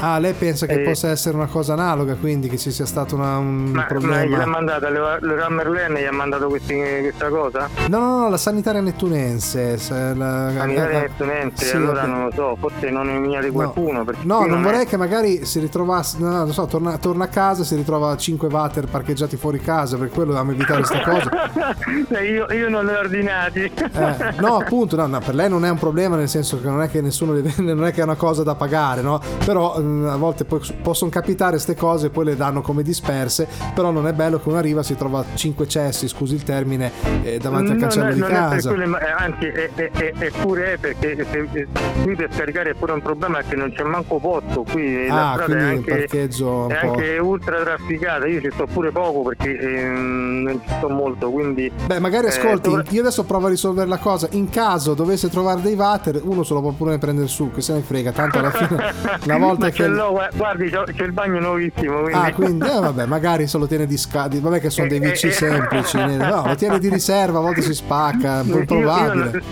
Ah, 0.00 0.18
lei 0.18 0.32
pensa 0.32 0.66
che 0.66 0.74
Eh. 0.80 0.84
possa 0.84 1.08
essere 1.10 1.36
una 1.36 1.46
cosa 1.46 1.72
analoga, 1.72 2.14
quindi 2.14 2.48
che 2.48 2.56
ci 2.56 2.70
sia 2.70 2.86
stato 2.86 3.16
una- 3.16 3.38
un 3.38 3.64
Ma, 3.64 3.80
ma 3.80 3.84
problema? 3.86 4.24
gliel'ha 4.24 4.46
mandata, 4.46 4.88
le, 4.90 5.18
le 5.20 5.48
Merlenne 5.48 6.00
gli 6.00 6.04
ha 6.04 6.12
mandato 6.12 6.46
questi- 6.46 6.76
questa 7.00 7.28
cosa? 7.28 7.68
No, 7.88 7.98
no, 7.98 8.18
no, 8.20 8.28
la 8.28 8.36
sanitaria 8.36 8.80
nettunense. 8.80 9.76
se 9.78 10.14
la- 10.14 10.50
Sanitaria 10.56 10.98
eh, 10.98 11.00
nettunense, 11.08 11.64
sì, 11.64 11.76
allora 11.76 12.00
vabbè. 12.02 12.06
non 12.06 12.24
lo 12.26 12.30
so, 12.32 12.56
forse 12.60 12.90
non 12.90 13.08
è 13.08 13.18
mia 13.18 13.40
di 13.40 13.50
qualcuno. 13.50 14.04
perché 14.04 14.20
No, 14.24 14.38
qui 14.38 14.48
non 14.50 14.60
è- 14.60 14.62
vorrei 14.62 14.86
che 14.86 14.96
magari 14.96 15.44
si 15.44 15.58
ritrovasse, 15.58 16.18
no, 16.20 16.28
no, 16.30 16.36
non 16.38 16.52
so, 16.52 16.66
torna, 16.66 16.96
torna 16.98 17.24
a 17.24 17.28
casa 17.28 17.62
e 17.62 17.64
si 17.64 17.74
ritrova 17.74 18.16
5 18.16 18.48
water 18.48 18.86
parcheggiati 18.86 19.36
fuori 19.36 19.58
casa, 19.60 19.96
per 19.96 20.10
quello 20.10 20.28
dobbiamo 20.32 20.52
evitare 20.52 20.82
queste 20.82 21.02
cose. 21.02 21.28
Eh, 22.46 22.54
io, 22.56 22.60
io 22.64 22.68
non 22.68 22.84
li 22.86 22.92
ho 22.92 22.98
ordinati. 22.98 23.60
Eh, 23.62 24.32
no, 24.40 24.56
appunto, 24.58 24.96
no, 24.96 25.06
no, 25.06 25.18
per 25.20 25.34
lei 25.34 25.48
non 25.48 25.64
è 25.64 25.70
un 25.70 25.78
problema, 25.78 26.16
nel 26.16 26.28
senso 26.28 26.60
che 26.60 26.66
non 26.68 26.82
è 26.82 26.88
che 26.88 27.00
nessuno 27.00 27.32
le 27.32 27.42
vende, 27.42 27.72
non 27.74 27.86
è 27.86 27.92
che 27.92 28.00
è 28.00 28.04
una 28.04 28.14
cosa 28.16 28.42
da 28.42 28.54
pagare, 28.54 29.00
no? 29.02 29.20
Però 29.44 29.78
mm, 29.80 30.06
a 30.06 30.16
volte 30.16 30.44
possono 30.44 31.10
capitare 31.10 31.52
queste 31.52 31.74
cose 31.74 32.06
e 32.06 32.10
poi 32.10 32.24
le 32.26 32.36
danno 32.36 32.60
come 32.60 32.82
disperse, 32.82 33.48
però 33.74 33.90
non 33.90 34.06
è 34.06 34.12
bello 34.12 34.38
che 34.40 34.48
uno 34.48 34.58
arriva 34.58 34.82
si 34.82 34.96
trova 34.96 35.24
5 35.34 35.66
cessi, 35.68 36.08
scusi 36.08 36.34
il 36.34 36.42
termine, 36.42 36.90
eh, 37.22 37.38
davanti 37.38 37.72
al 37.72 37.78
cancello 37.78 38.12
di 38.12 38.20
è 38.20 38.26
casa. 38.26 38.68
quello, 38.68 38.86
ma- 38.86 38.98
eh, 39.00 39.10
anzi, 39.10 39.46
è, 39.46 39.70
è- 39.74 39.90
è- 39.90 40.12
eppure 40.18 40.74
è 40.74 40.76
perché 40.78 41.26
se- 41.30 41.48
eh, 41.52 41.66
qui 42.02 42.14
per 42.14 42.28
scaricare 42.32 42.70
è 42.70 42.74
pure 42.74 42.92
un 42.92 43.02
problema 43.02 43.40
che 43.42 43.56
non 43.56 43.72
c'è 43.72 43.82
manco 43.82 44.18
posto. 44.18 44.64
Qui 44.70 45.06
la 45.08 45.30
Ah, 45.30 45.32
strada 45.34 45.44
quindi 45.44 45.64
è 45.64 45.66
il 45.72 45.76
anche, 45.78 45.90
parcheggio 45.98 46.68
è 46.68 46.74
anche 46.86 47.18
ultra 47.18 47.56
trafficata. 47.62 48.26
Io 48.26 48.40
ci 48.40 48.50
sto 48.52 48.66
pure 48.66 48.90
poco 48.90 49.22
perché 49.22 49.58
ehm, 49.58 50.42
non 50.42 50.60
ci 50.64 50.72
sto 50.76 50.88
molto. 50.88 51.30
Quindi 51.30 51.70
Beh, 51.86 51.98
magari 51.98 52.26
eh, 52.26 52.27
ascolti, 52.28 52.68
dovre- 52.68 52.84
io 52.90 53.00
adesso 53.00 53.24
provo 53.24 53.46
a 53.46 53.50
risolvere 53.50 53.88
la 53.88 53.98
cosa. 53.98 54.28
In 54.32 54.48
caso 54.48 54.94
dovesse 54.94 55.28
trovare 55.28 55.60
dei 55.60 55.74
water, 55.74 56.20
uno 56.24 56.42
se 56.42 56.54
lo 56.54 56.60
può 56.60 56.70
pure 56.72 56.98
prendere 56.98 57.26
su, 57.28 57.50
che 57.52 57.60
se 57.60 57.72
ne 57.74 57.80
frega. 57.82 58.12
Tanto 58.12 58.38
alla 58.38 58.50
fine, 58.50 58.92
una 59.24 59.38
volta 59.38 59.66
Ma 59.66 59.70
che. 59.70 59.86
l'ho, 59.86 60.10
gua- 60.10 60.28
guardi, 60.34 60.70
c'è 60.70 61.04
il 61.04 61.12
bagno 61.12 61.40
nuovissimo. 61.40 62.00
Quindi... 62.02 62.12
Ah, 62.18 62.32
quindi, 62.32 62.66
eh, 62.66 62.80
vabbè, 62.80 63.06
magari 63.06 63.46
se 63.46 63.58
lo 63.58 63.66
tiene 63.66 63.86
di 63.86 63.96
scadi. 63.96 64.40
Vabbè, 64.40 64.60
che 64.60 64.70
sono 64.70 64.88
dei 64.88 64.98
Eh, 65.00 65.06
eh, 65.08 65.26
eh. 65.26 65.30
semplici. 65.32 65.96
No, 65.98 66.44
lo 66.46 66.54
tiene 66.54 66.78
di 66.78 66.88
riserva, 66.88 67.38
a 67.38 67.42
volte 67.42 67.62
si 67.62 67.74
spacca, 67.74 68.40
è 68.40 68.44
Io- 68.44 68.58
io 68.58 68.64
probabile. 68.64 69.42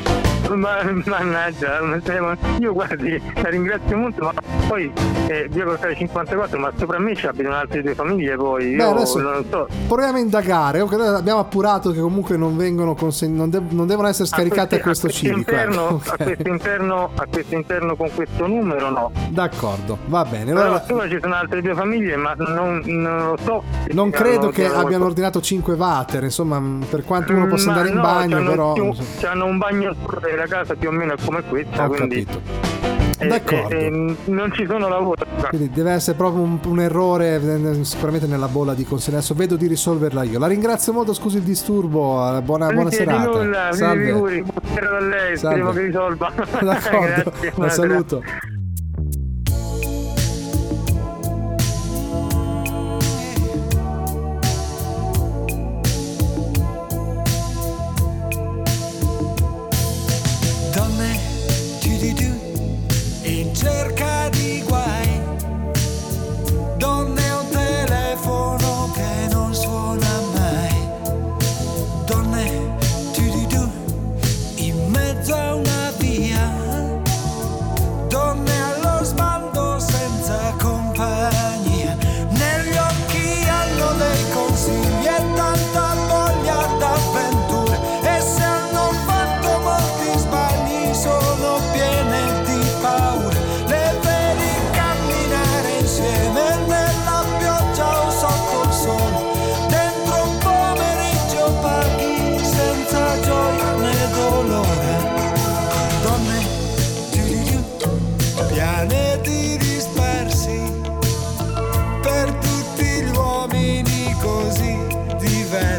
ma, 0.55 0.77
mannaggia, 1.05 1.79
io 2.61 2.73
guardi, 2.73 3.21
la 3.35 3.49
ringrazio 3.49 3.97
molto, 3.97 4.23
ma 4.25 4.33
poi 4.69 4.93
eh, 5.27 5.49
via 5.51 5.65
Cortale 5.65 5.97
54, 5.97 6.59
ma 6.59 6.71
sopra 6.77 6.99
me 7.01 7.15
ci 7.17 7.27
abitano 7.27 7.57
altre 7.57 7.83
due 7.83 7.95
famiglie 7.95 8.37
poi, 8.37 8.71
io 8.71 8.77
Beh, 8.77 8.83
adesso 8.85 9.19
non 9.19 9.45
so. 9.51 9.67
proviamo 9.89 10.17
a 10.17 10.21
indagare. 10.21 10.81
Abbiamo 10.81 11.41
appurato 11.41 11.91
che 11.91 12.01
comunque 12.01 12.37
non 12.37 12.57
vengono 12.67 12.95
consegn- 12.95 13.37
non, 13.37 13.49
de- 13.49 13.63
non 13.71 13.87
devono 13.87 14.09
essere 14.09 14.27
scaricate 14.27 14.77
a 14.77 14.81
questo 14.81 15.09
civico. 15.09 15.39
interno, 15.39 16.01
ecco, 16.03 16.13
a, 16.13 16.17
questo 16.17 16.49
interno, 16.49 17.11
a 17.15 17.27
questo 17.31 17.55
interno 17.55 17.97
con 17.97 18.11
questo 18.15 18.47
numero 18.47 18.91
no. 18.91 19.13
D'accordo, 19.29 19.99
va 20.07 20.25
bene. 20.25 20.51
Allora, 20.51 20.83
Allora, 20.87 21.09
ci 21.09 21.19
sono 21.21 21.35
altre 21.35 21.63
due 21.63 21.75
famiglie, 21.75 22.17
ma 22.17 22.35
non, 22.37 22.83
non 22.85 23.27
lo 23.29 23.37
so. 23.45 23.63
non 23.93 24.11
credo 24.11 24.41
hanno 24.43 24.51
che 24.51 24.67
abbiano 24.67 25.05
ordinato 25.07 25.41
5 25.41 25.75
water, 25.75 26.25
insomma, 26.25 26.61
per 26.89 27.05
quanto 27.05 27.33
uno 27.33 27.47
possa 27.47 27.67
Ma 27.67 27.73
andare 27.73 27.89
in 27.91 27.95
no, 27.95 28.03
bagno, 28.03 28.37
c'hanno 28.37 28.51
però. 28.51 28.73
più- 28.73 28.95
c'hanno 29.21 29.45
un 29.47 29.59
bagno 29.59 29.95
sopra 30.01 30.27
e 30.29 30.37
la 30.37 30.47
casa 30.47 30.75
più 30.75 30.89
o 30.89 30.93
meno 30.93 31.13
è 31.13 31.17
come 31.25 31.43
questa, 31.45 31.85
Ho 31.85 31.89
quindi 31.89 32.25
capito. 32.25 32.41
Eh, 33.19 33.27
D'accordo. 33.27 33.75
eh, 33.75 33.87
eh, 33.87 34.17
non 34.27 34.53
ci 34.53 34.67
sono 34.67 34.89
lavori. 34.89 35.23
Quindi 35.49 35.71
deve 35.71 35.93
essere 35.93 36.17
proprio 36.17 36.43
un, 36.43 36.59
un 36.65 36.81
errore 36.81 37.37
eh, 37.37 37.85
sicuramente 37.85 38.27
nella 38.27 38.49
bolla 38.49 38.75
di 38.75 38.85
consegna. 38.85 39.19
Adesso 39.19 39.35
vedo 39.35 39.57
di 39.57 39.67
risolverla 39.67 40.23
io. 40.25 40.39
La 40.39 40.47
ringrazio 40.47 40.93
molto, 40.93 41.15
scusi 41.15 41.37
il 41.39 41.43
disturbo. 41.43 42.37
eh, 42.37 42.43
Buona, 42.43 42.73
buona 42.73 42.91
serata. 42.91 43.31
Nulla, 43.43 43.69
mi 43.71 43.77
Salve. 43.77 44.05
figuri, 44.07 44.43
buonasera 44.43 44.91
da 44.91 45.01
lei, 45.07 45.37
Salve. 45.37 45.37
speriamo 45.37 45.71
che 45.73 45.81
risolva. 45.83 46.33
D'accordo, 46.61 47.23
Grazie, 47.31 47.51
buonasera. 47.55 47.71
saluto. 47.89 48.23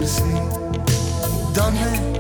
Done. 0.08 0.48
dan. 1.54 2.17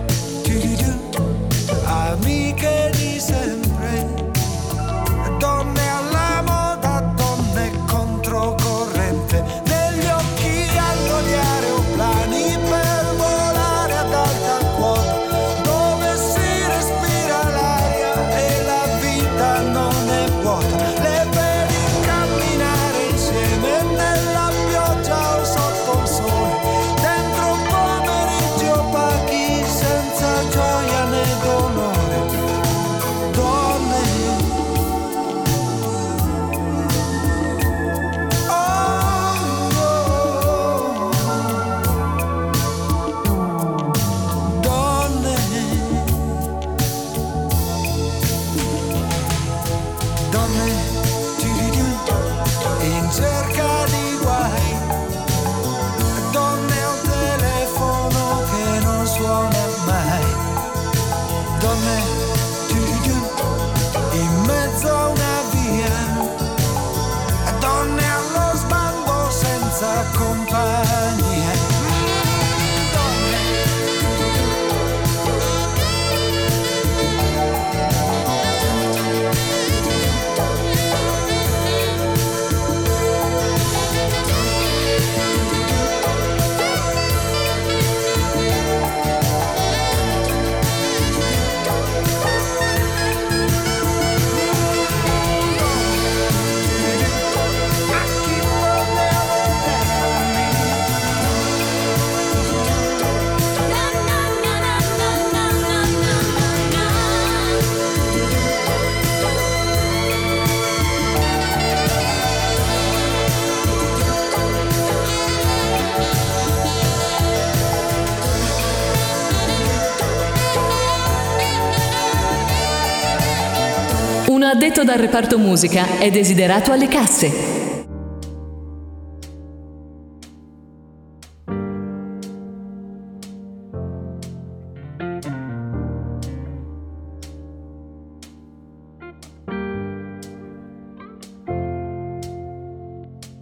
Addetto 124.79 124.93
dal 124.93 125.01
reparto 125.01 125.39
musica 125.39 125.97
è 125.97 126.11
desiderato 126.11 126.71
alle 126.71 126.87
casse. 126.87 127.31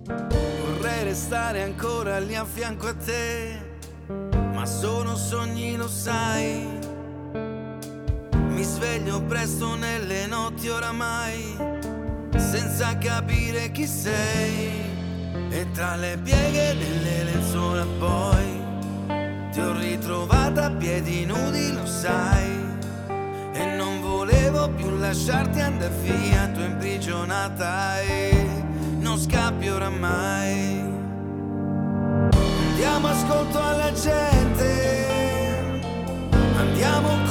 Vorrei 0.08 1.04
restare 1.04 1.64
ancora 1.64 2.18
lì 2.20 2.36
a 2.36 2.46
fianco 2.46 2.88
a 2.88 2.94
te, 2.94 3.60
ma 4.54 4.66
sono 4.66 5.18
sogni, 5.18 5.76
lo 5.76 5.90
sai. 5.90 6.84
Mi 8.48 8.64
sveglio 8.64 9.22
presto 9.24 9.76
nelle 9.76 10.28
notti 10.28 10.70
oramai, 10.70 11.25
capire 13.06 13.72
chi 13.72 13.86
sei. 13.86 14.84
E 15.52 15.68
tra 15.72 15.96
le 15.96 16.18
pieghe 16.24 16.76
delle 16.76 17.24
lenzuola 17.24 17.86
poi 18.00 18.64
ti 19.52 19.60
ho 19.60 19.78
ritrovata 19.78 20.66
a 20.66 20.72
piedi 20.72 21.24
nudi, 21.26 21.72
lo 21.72 21.86
sai. 21.86 22.64
E 23.54 23.66
non 23.78 24.02
volevo 24.02 24.70
più 24.70 24.98
lasciarti 24.98 25.62
andare 25.62 25.94
via, 26.02 26.50
tu 26.50 26.62
imprigionata 26.62 28.02
e 28.02 28.64
non 29.00 29.20
scappi 29.20 29.70
oramai. 29.70 30.84
Diamo 32.76 33.08
ascolto 33.08 33.62
alla 33.62 33.92
gente, 33.94 35.08
andiamo 36.58 37.25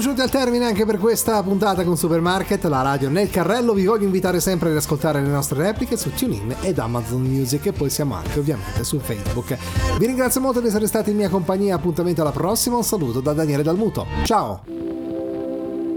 siamo 0.00 0.16
giunti 0.16 0.20
al 0.20 0.30
termine 0.30 0.64
anche 0.64 0.84
per 0.84 0.98
questa 0.98 1.42
puntata 1.42 1.82
con 1.82 1.96
Supermarket, 1.96 2.62
la 2.64 2.82
radio 2.82 3.08
nel 3.08 3.30
carrello. 3.30 3.72
Vi 3.72 3.84
voglio 3.84 4.04
invitare 4.04 4.38
sempre 4.38 4.70
ad 4.70 4.76
ascoltare 4.76 5.20
le 5.20 5.28
nostre 5.28 5.60
repliche 5.60 5.96
su 5.96 6.12
TuneIn 6.12 6.54
ed 6.60 6.78
Amazon 6.78 7.22
Music 7.22 7.66
e 7.66 7.72
poi 7.72 7.90
siamo 7.90 8.14
anche 8.14 8.38
ovviamente 8.38 8.84
su 8.84 8.98
Facebook. 9.00 9.56
Vi 9.98 10.06
ringrazio 10.06 10.40
molto 10.40 10.60
di 10.60 10.68
essere 10.68 10.86
stati 10.86 11.10
in 11.10 11.16
mia 11.16 11.28
compagnia, 11.28 11.74
appuntamento 11.74 12.20
alla 12.20 12.30
prossima, 12.30 12.76
un 12.76 12.84
saluto 12.84 13.20
da 13.20 13.32
Daniele 13.32 13.64
Dalmuto. 13.64 14.06
Ciao! 14.22 14.62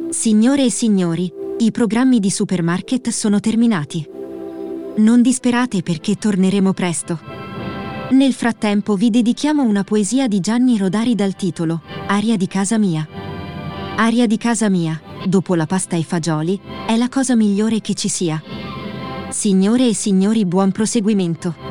Signore 0.09 0.65
e 0.65 0.71
signori, 0.71 1.31
i 1.59 1.71
programmi 1.71 2.19
di 2.19 2.31
Supermarket 2.31 3.09
sono 3.09 3.39
terminati. 3.39 4.09
Non 4.95 5.21
disperate 5.21 5.83
perché 5.83 6.15
torneremo 6.15 6.73
presto. 6.73 7.19
Nel 8.11 8.33
frattempo 8.33 8.95
vi 8.95 9.11
dedichiamo 9.11 9.61
una 9.61 9.83
poesia 9.83 10.27
di 10.27 10.39
Gianni 10.39 10.77
Rodari 10.77 11.13
dal 11.13 11.35
titolo 11.35 11.81
Aria 12.07 12.35
di 12.35 12.47
casa 12.47 12.77
mia. 12.79 13.30
Aria 13.95 14.25
di 14.25 14.37
casa 14.37 14.69
mia, 14.69 14.99
dopo 15.25 15.53
la 15.53 15.65
pasta 15.65 15.95
e 15.95 16.03
fagioli, 16.03 16.59
è 16.87 16.95
la 16.97 17.09
cosa 17.09 17.35
migliore 17.35 17.81
che 17.81 17.93
ci 17.93 18.09
sia. 18.09 18.41
Signore 19.29 19.87
e 19.87 19.93
signori, 19.93 20.45
buon 20.45 20.71
proseguimento. 20.71 21.70